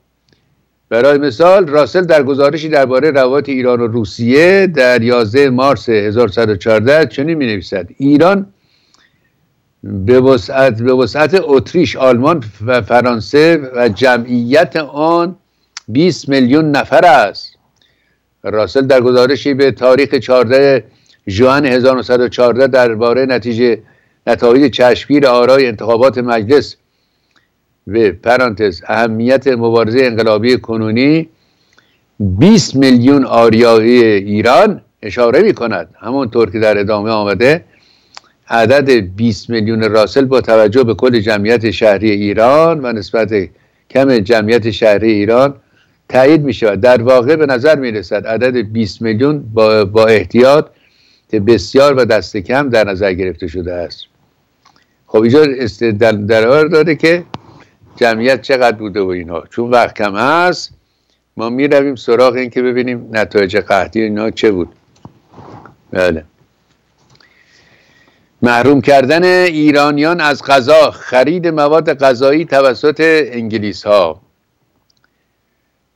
[0.88, 7.34] برای مثال راسل در گزارشی درباره روابط ایران و روسیه در 11 مارس 1114 چنین
[7.34, 8.46] می نویسد ایران
[9.82, 15.36] به وسعت به وسعت اتریش آلمان و فرانسه و جمعیت آن
[15.88, 17.54] 20 میلیون نفر است.
[18.42, 20.84] راسل در گزارشی به تاریخ 14
[21.28, 23.82] ژوئن 1914 درباره نتیجه
[24.26, 26.76] نتایج چشمگیر آرای انتخابات مجلس
[27.86, 31.28] به پرانتز اهمیت مبارزه انقلابی کنونی
[32.20, 37.64] 20 میلیون آریایی ایران اشاره می کند همونطور که در ادامه آمده
[38.48, 43.48] عدد 20 میلیون راسل با توجه به کل جمعیت شهری ایران و نسبت
[43.90, 45.54] کم جمعیت شهری ایران
[46.08, 50.66] تایید می شود در واقع به نظر می رسد عدد 20 میلیون با, با احتیاط
[51.30, 54.04] که بسیار و دست کم در نظر گرفته شده است.
[55.06, 55.46] خب اینجا
[55.80, 56.12] در
[56.64, 57.24] داره که
[57.96, 59.42] جمعیت چقدر بوده و اینا.
[59.50, 60.70] چون وقت کم هست
[61.36, 64.68] ما می رویم سراغ این که ببینیم نتایج قحطی اینا چه بود.
[65.90, 66.24] بله.
[68.42, 70.90] محروم کردن ایرانیان از غذا.
[70.90, 73.00] خرید مواد غذایی توسط
[73.32, 74.20] انگلیس ها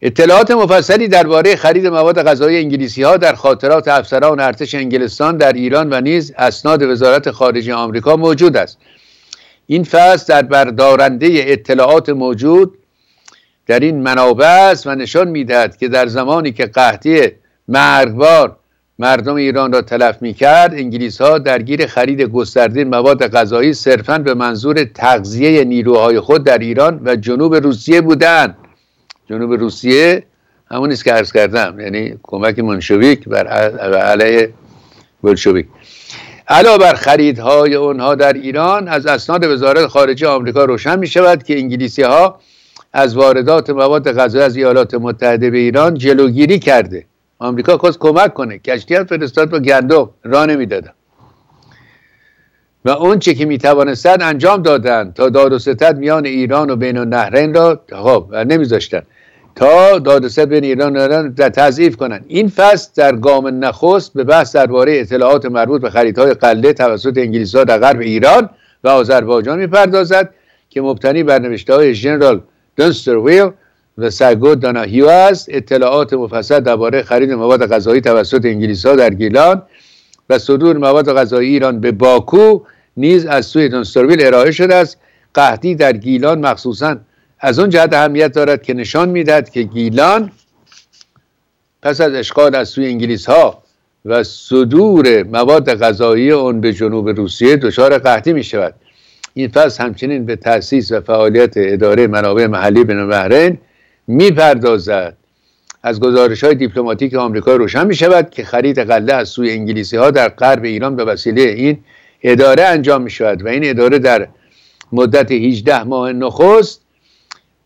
[0.02, 5.92] اطلاعات مفصلی درباره خرید مواد غذایی انگلیسی ها در خاطرات افسران ارتش انگلستان در ایران
[5.92, 8.78] و نیز اسناد وزارت خارجه آمریکا موجود است.
[9.70, 12.78] این فصل در بردارنده اطلاعات موجود
[13.66, 17.20] در این منابع است و نشان می‌دهد که در زمانی که قحطی
[17.68, 18.56] مرگبار
[18.98, 24.34] مردم ایران را تلف می کرد انگلیس ها درگیر خرید گسترده مواد غذایی صرفا به
[24.34, 28.56] منظور تغذیه نیروهای خود در ایران و جنوب روسیه بودند.
[29.30, 30.24] جنوب روسیه
[30.70, 33.46] همون است که عرض کردم یعنی کمک منشویک بر
[33.96, 34.52] علیه
[35.22, 35.66] بلشویک.
[36.50, 41.58] علاوه بر خریدهای اونها در ایران از اسناد وزارت خارجه آمریکا روشن می شود که
[41.58, 42.40] انگلیسی ها
[42.92, 47.04] از واردات مواد غذایی از ایالات متحده به ایران جلوگیری کرده.
[47.38, 48.58] آمریکا خواست کمک کنه.
[48.58, 50.92] کشتی هم فرستاد با گندم راه نمی‌دادن.
[52.84, 56.98] و اون چه که می‌توانستند انجام دادن تا داد و ستد میان ایران و بین
[56.98, 59.02] النهرین را خب نمیذاشتن.
[59.54, 64.14] تا داد و ستد بین ایران و ایران تضعیف کنند این فصل در گام نخست
[64.14, 68.50] به بحث درباره اطلاعات مربوط به خریدهای قله توسط انگلیس ها در غرب ایران
[68.84, 70.34] و آذربایجان می‌پردازد
[70.70, 72.40] که مبتنی بر نوشته های ژنرال
[73.06, 73.50] ویل
[73.98, 79.62] و سگو داناهیو است اطلاعات مفصل درباره خرید مواد غذایی توسط انگلیس ها در گیلان
[80.30, 82.60] و صدور مواد غذایی ایران به باکو
[82.96, 84.98] نیز از سوی دونسترویل ارائه شده است.
[85.34, 86.96] قحطی در گیلان مخصوصا
[87.40, 90.30] از اون جهت اهمیت دارد که نشان می‌دهد که گیلان
[91.82, 93.62] پس از اشغال از سوی انگلیس ها
[94.04, 98.74] و صدور مواد غذایی اون به جنوب روسیه دچار قحطی می شود
[99.34, 103.58] این فصل همچنین به تاسیس و فعالیت اداره منابع محلی بین البحرین
[104.06, 105.16] می‌پردازد.
[105.82, 110.10] از گزارش های دیپلماتیک آمریکا روشن می شود که خرید قله از سوی انگلیسی ها
[110.10, 111.78] در غرب ایران به وسیله این
[112.22, 114.28] اداره انجام می شود و این اداره در
[114.92, 116.80] مدت 18 ماه نخست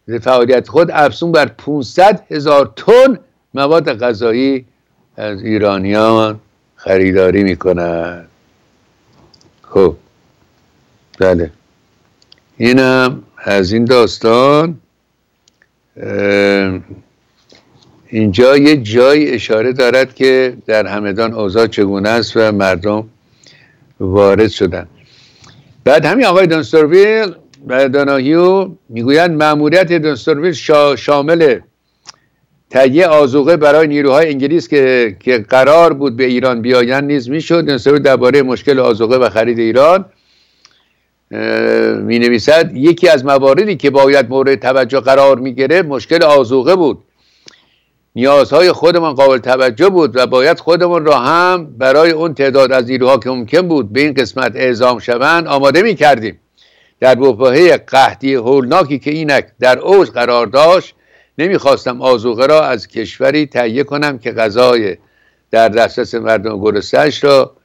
[0.07, 3.18] فعالیت خود افزون بر 500 هزار تن
[3.55, 4.64] مواد غذایی
[5.16, 6.40] از ایرانیان
[6.76, 8.28] خریداری می کند
[9.62, 9.96] خب.
[11.18, 11.50] بله.
[12.57, 14.78] اینم از این داستان.
[18.09, 23.09] اینجا یه جای اشاره دارد که در همدان اوضاع چگونه است و مردم
[24.00, 24.86] وارد شدن.
[25.84, 27.34] بعد همین آقای دانستورویل
[27.66, 30.52] و داناهیو می‌گویند مأموریت دانستورویل
[30.96, 31.58] شامل
[32.70, 37.66] تهیه آزوقه برای نیروهای انگلیس که, که قرار بود به ایران بیایند نیز می‌شد.
[37.66, 40.04] دانستورویل درباره مشکل آزوقه و خرید ایران
[42.02, 46.98] می نویسد یکی از مواردی که باید مورد توجه قرار می گرفت مشکل آزوقه بود.
[48.16, 53.18] نیازهای خودمان قابل توجه بود و باید خودمان را هم برای اون تعداد از نیروها
[53.18, 56.38] که ممکن بود به این قسمت اعزام شوند آماده می کردیم
[57.03, 60.94] در بحباهه قحطی هولناکی که اینک در اوج قرار داشت
[61.38, 64.96] نمی‌خواستم آزوقه را از کشوری تهیه کنم که غذای
[65.50, 67.57] در دسترس مردم گرسنش را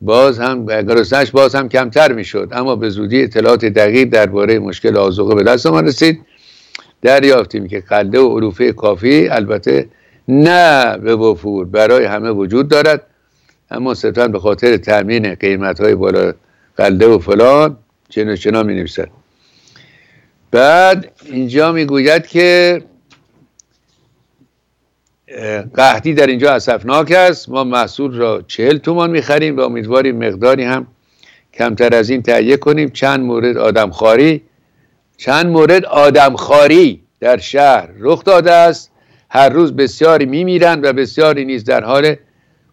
[0.00, 2.48] باز هم گرسنش باز هم کمتر می‌شد.
[2.52, 6.20] اما به زودی اطلاعات دقیق درباره مشکل آزوقه به دست ما رسید.
[7.02, 9.88] دریافتیم که قله و عروفه کافی البته
[10.28, 13.06] نه به وفور برای همه وجود دارد.
[13.70, 16.32] اما صرفا به خاطر تامین قیمت های بالا
[16.76, 17.76] قله و فلان
[18.14, 19.08] چنین و چنا می نویسد
[20.50, 22.82] بعد اینجا می‌گوید که
[25.74, 27.48] قحطی در اینجا اصفناک است.
[27.48, 30.86] ما محصول را چهل تومان می‌خریم و امیدواریم مقداری هم
[31.54, 32.90] کمتر از این تهیه کنیم.
[32.90, 34.42] چند مورد آدمخواری
[35.16, 38.90] چند مورد آدمخواری در شهر رخ داده است.
[39.30, 42.16] هر روز بسیاری میمیرند و بسیاری نیز در حال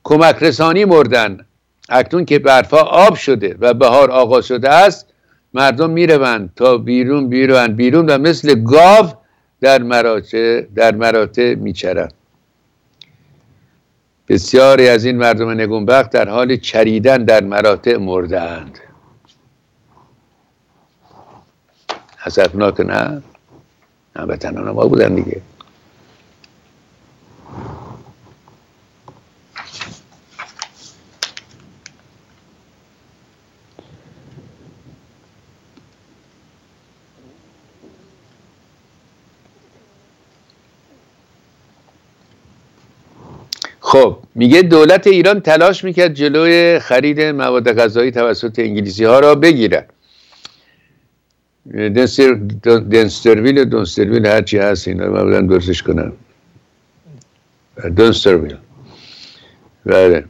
[0.03, 1.45] کمک رسانی مردن.
[1.89, 5.10] اکنون که برفا آب شده و بهار آغاز شده است
[5.53, 9.13] مردم می‌روند تا بیرون بیرون بیرون و مثل گاو
[9.61, 12.13] در مراتع در مراتع میچرند.
[14.29, 18.79] بسیاری از این مردم نگونبخت در حال چریدن در مراتع مردند
[22.17, 23.21] حسفناک نه؟
[24.15, 25.41] هموطنان ما بودن دیگه
[43.91, 49.93] خب میگه دولت ایران تلاش می‌کرد جلوی خرید مواد غذایی توسط انگلیسی ها را بگیرد
[52.91, 56.13] دنسترویل و دونسترویل هرچی هست اینا ما بودن درستش کنم
[57.97, 58.55] دنسترویل.
[59.85, 60.25] بله.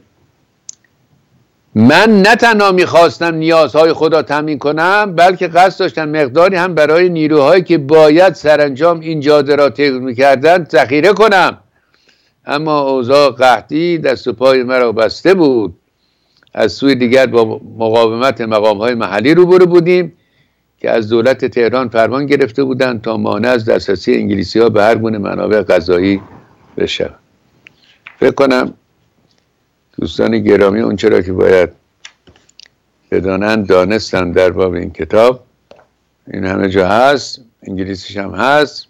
[1.74, 7.62] من نه تنها می‌خواستم نیازهای خدا تامین کنم بلکه قصد داشتم مقداری هم برای نیروهایی
[7.62, 11.58] که باید سرانجام این جاده را طی می‌کردن ذخیره کنم.
[12.46, 15.78] اما اوضاع قحطی دست و پای مرا بسته بود.
[16.54, 20.12] از سوی دیگر با مقاومت مقام های محلی روبرو بودیم
[20.78, 24.94] که از دولت تهران فرمان گرفته بودند تا مانع از دسترسی انگلیسی ها به هر
[24.94, 26.20] گونه منابع غذایی
[26.76, 27.10] بشه
[28.18, 28.74] فکر کنم
[30.00, 31.70] دوستان گرامی اون چرا که باید
[33.10, 35.44] بدانند دانستن در باب این کتاب.
[36.32, 38.86] این همه جا هست انگلیسیش هم هست.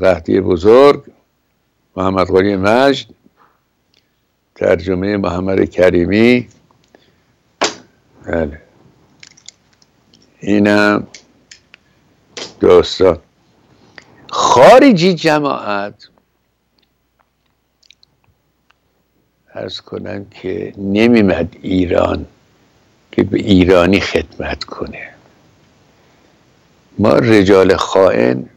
[0.00, 1.04] قحطی بزرگ.
[1.96, 3.06] محمد قلی مجد
[4.54, 6.48] ترجمه محمد کریمی.
[8.26, 8.62] بله.
[10.40, 11.06] اینم
[12.60, 13.18] داستان.
[14.30, 16.08] خارجی جماعت
[19.54, 22.26] ارز کنم که نمیمد ایران
[23.12, 25.08] که به ایرانی خدمت کنه.
[26.98, 28.48] ما رجال خائن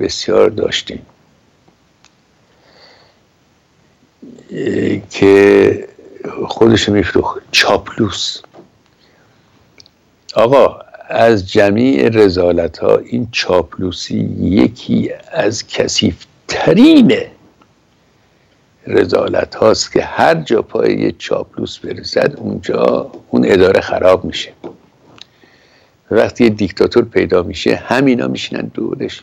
[0.00, 1.06] بسیار داشتیم.
[5.10, 5.88] که
[6.48, 7.42] خودش میفروخت.
[7.52, 8.42] چاپلوس.
[10.34, 10.78] آقا
[11.08, 17.12] از جمیع رزالت ها این چاپلوسی یکی از کسیفترین
[18.86, 24.52] رزالت هاست که هر جا پای یه چاپلوس برسد اونجا اون اداره خراب میشه.
[26.10, 29.22] وقتی یه دیکتاتور پیدا میشه همینا میشینن دورش.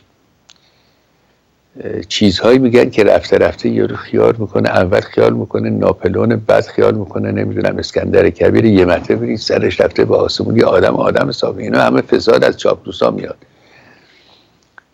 [2.08, 7.32] چیزهایی میگن که رفته رفته یارو خیال می‌کنه اول خیال می‌کنه ناپلون بعد خیال می‌کنه
[7.32, 11.80] نمی‌دونم اسکندر کبیر یه مته برین سرش رفته به آسمون یه آدم آدم حسابی اینا
[11.80, 13.36] همه فساد از چاپلوسا میاد.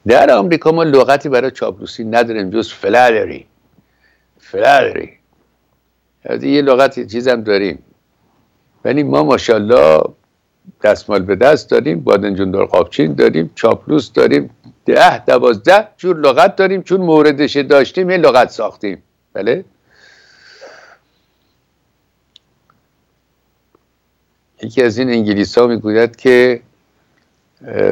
[0.06, 3.46] در آمریکا ما لغتی برای چاپلوسی نداریم جز فلالری
[4.38, 5.10] فلالری
[6.42, 7.78] یه لغت چیزم داریم.
[8.84, 10.02] ولی ما ماشاءالله
[10.82, 14.50] دستمال به دست داریم بادنجون دار قابچین داریم چاپلوس داریم.
[14.86, 19.02] ده دوازده جور لغت داریم چون موردش داشتیم این لغت ساختیم.
[19.32, 19.64] بله؟
[24.62, 26.60] یکی از این انگلیس ها می‌گوید که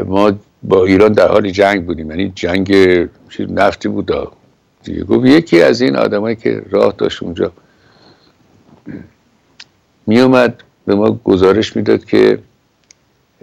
[0.06, 0.32] ما
[0.62, 2.10] با ایران در حال جنگ بودیم.
[2.10, 2.74] یعنی جنگ
[3.38, 4.10] نفتی بود
[4.82, 7.52] دیگه گفت یکی از این آدمایی که راه داشت اونجا
[10.06, 12.38] میومد به ما گزارش می‌داد که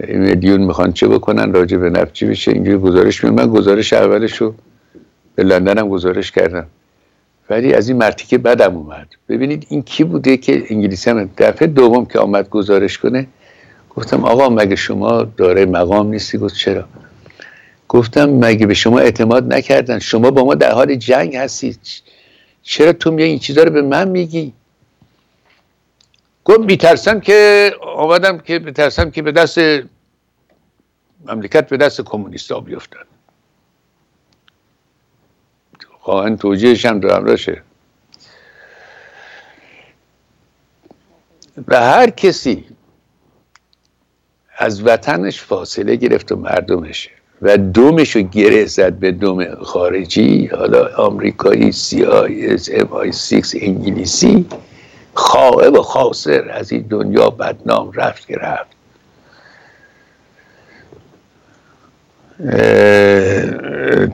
[0.08, 4.36] میلیون می‌خوان چه بکنن راجع به نفت چی بشه اینجوری گزارش می من گزارش اولش
[4.36, 4.54] رو
[5.34, 6.66] به لندن هم گزارش کردم.
[7.50, 9.08] ولی از این مرتیکه بدم اومد.
[9.28, 13.26] ببینید این کی بوده که انگلیسی هم دفعه دوم که آمد گزارش کنه
[13.96, 16.84] گفتم آقا مگه شما داره مقام نیستی؟ گفت چرا؟
[17.88, 21.78] گفتم مگه به شما اعتماد نکردن؟ شما با ما در حال جنگ هستید.
[22.62, 24.52] چرا تو میای این چیزا رو به من میگی؟
[26.50, 29.58] گفت میترسم که آمدم که میترسم که به دست
[31.26, 33.04] مملکت به دست کمونیستا بیفتن
[36.00, 37.62] خواهن توجیهش هم دارم راشه.
[41.68, 42.64] و هر کسی
[44.58, 47.08] از وطنش فاصله گرفت و مردمش
[47.42, 54.46] و دمش رو گره زد به دم خارجی حالا آمریکایی CIA س MI6 انگلیسی
[55.20, 58.70] خائب و خاسر از این دنیا بدنام رفت که رفت.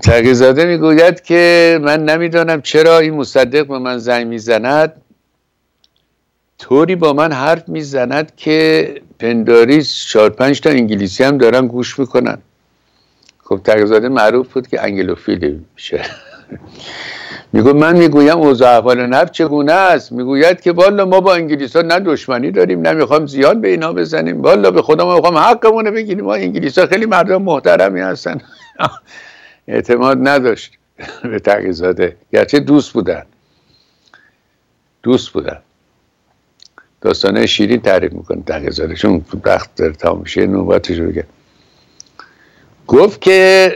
[0.03, 4.93] تقیزاده می‌گوید که من نمی‌دانم چرا این مصدق به من زنگ می‌زند.
[6.59, 12.39] طوری با من حرف می‌زند که پنداریز چهار پنج تا انگلیسی هم دارن گوش می‌کنن.
[13.45, 16.05] خب تقیزاده معروف بود که انگلوفیل میشه.
[17.57, 21.83] میگو من می‌گویم اوضاع احوال نفت چگونه است؟ می‌گوید که والا ما با انگلیس ها
[21.83, 24.43] نه دشمنی داریم نه می‌خوام زیاد به اینا بزنیم.
[24.43, 26.25] والا به خدا ما می‌خوام حقمونه بگیریم.
[26.25, 28.41] ما انگلیس ها خیلی مردم محترمی هستن.
[29.69, 30.73] اعتماد نداشت
[31.23, 33.23] به تقیزاده گرچه دوست بودن.
[35.03, 35.59] دوست بودن.
[37.01, 41.13] داستانه شیرین تعریف می‌کنه تقیزاده چون وقت در تماشای نوبتش رو
[42.87, 43.73] گفت که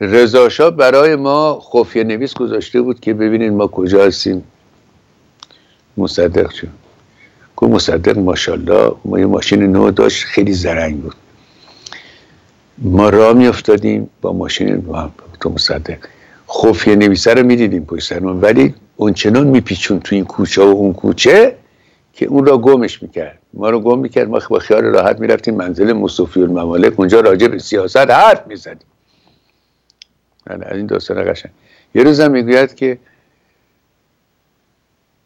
[0.00, 4.44] رضاشاه برای ما خفیه نویس گذاشته بود که ببینید ما کجا هستیم.
[5.96, 6.70] مصدق چون
[7.56, 11.14] گفت مصدق ماشاءالله ما یه ماشین نو داشت خیلی زرنگ بود.
[12.78, 14.84] ما را میافتادیم با ماشین
[15.40, 15.98] تو مصدق.
[16.48, 21.56] خفیه نویسه رو می‌دیدیم پشت ولی اونچنان میپیچون تو این کوچه و اون کوچه
[22.12, 23.38] که اون را گمش می‌کرد.
[23.54, 27.58] ما رو گم می‌کرد ما با خیال راحت می‌رفتیم منزل مصطفی الممالک اونجا راجع به
[27.58, 28.89] سیاست حرف می‌زدیم.
[30.50, 31.52] از این داستان قشنگ.
[31.94, 32.98] یه روزم می‌گوید که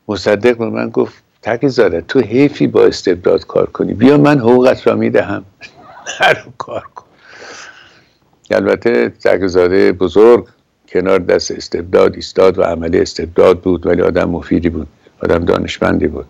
[0.09, 3.95] مصدق به من گفت تقی زاده تو حیفی با استبداد کار کنی.
[3.95, 5.45] بیا من حقوقت را می‌دهم.
[6.18, 7.05] هر کار کن.
[8.51, 10.47] البته تقی بزرگ
[10.89, 14.89] کنار دست استبداد ایستاد و عملی استبداد بود ولی آدم مفیدی بود
[15.22, 16.27] آدم دانشمندی بود.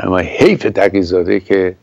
[0.00, 1.76] اما حیف تقیزاده که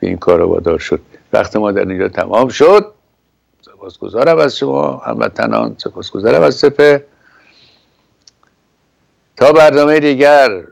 [0.00, 1.00] به این کار وادار شد.
[1.32, 2.92] وقت ما در اینجا تمام شد.
[3.90, 7.06] سپاسگزارم از شما هموطنان سپاسگزارم از سپه.
[9.36, 10.64] تا برنامه دیگر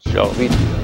[0.00, 0.79] جاوید.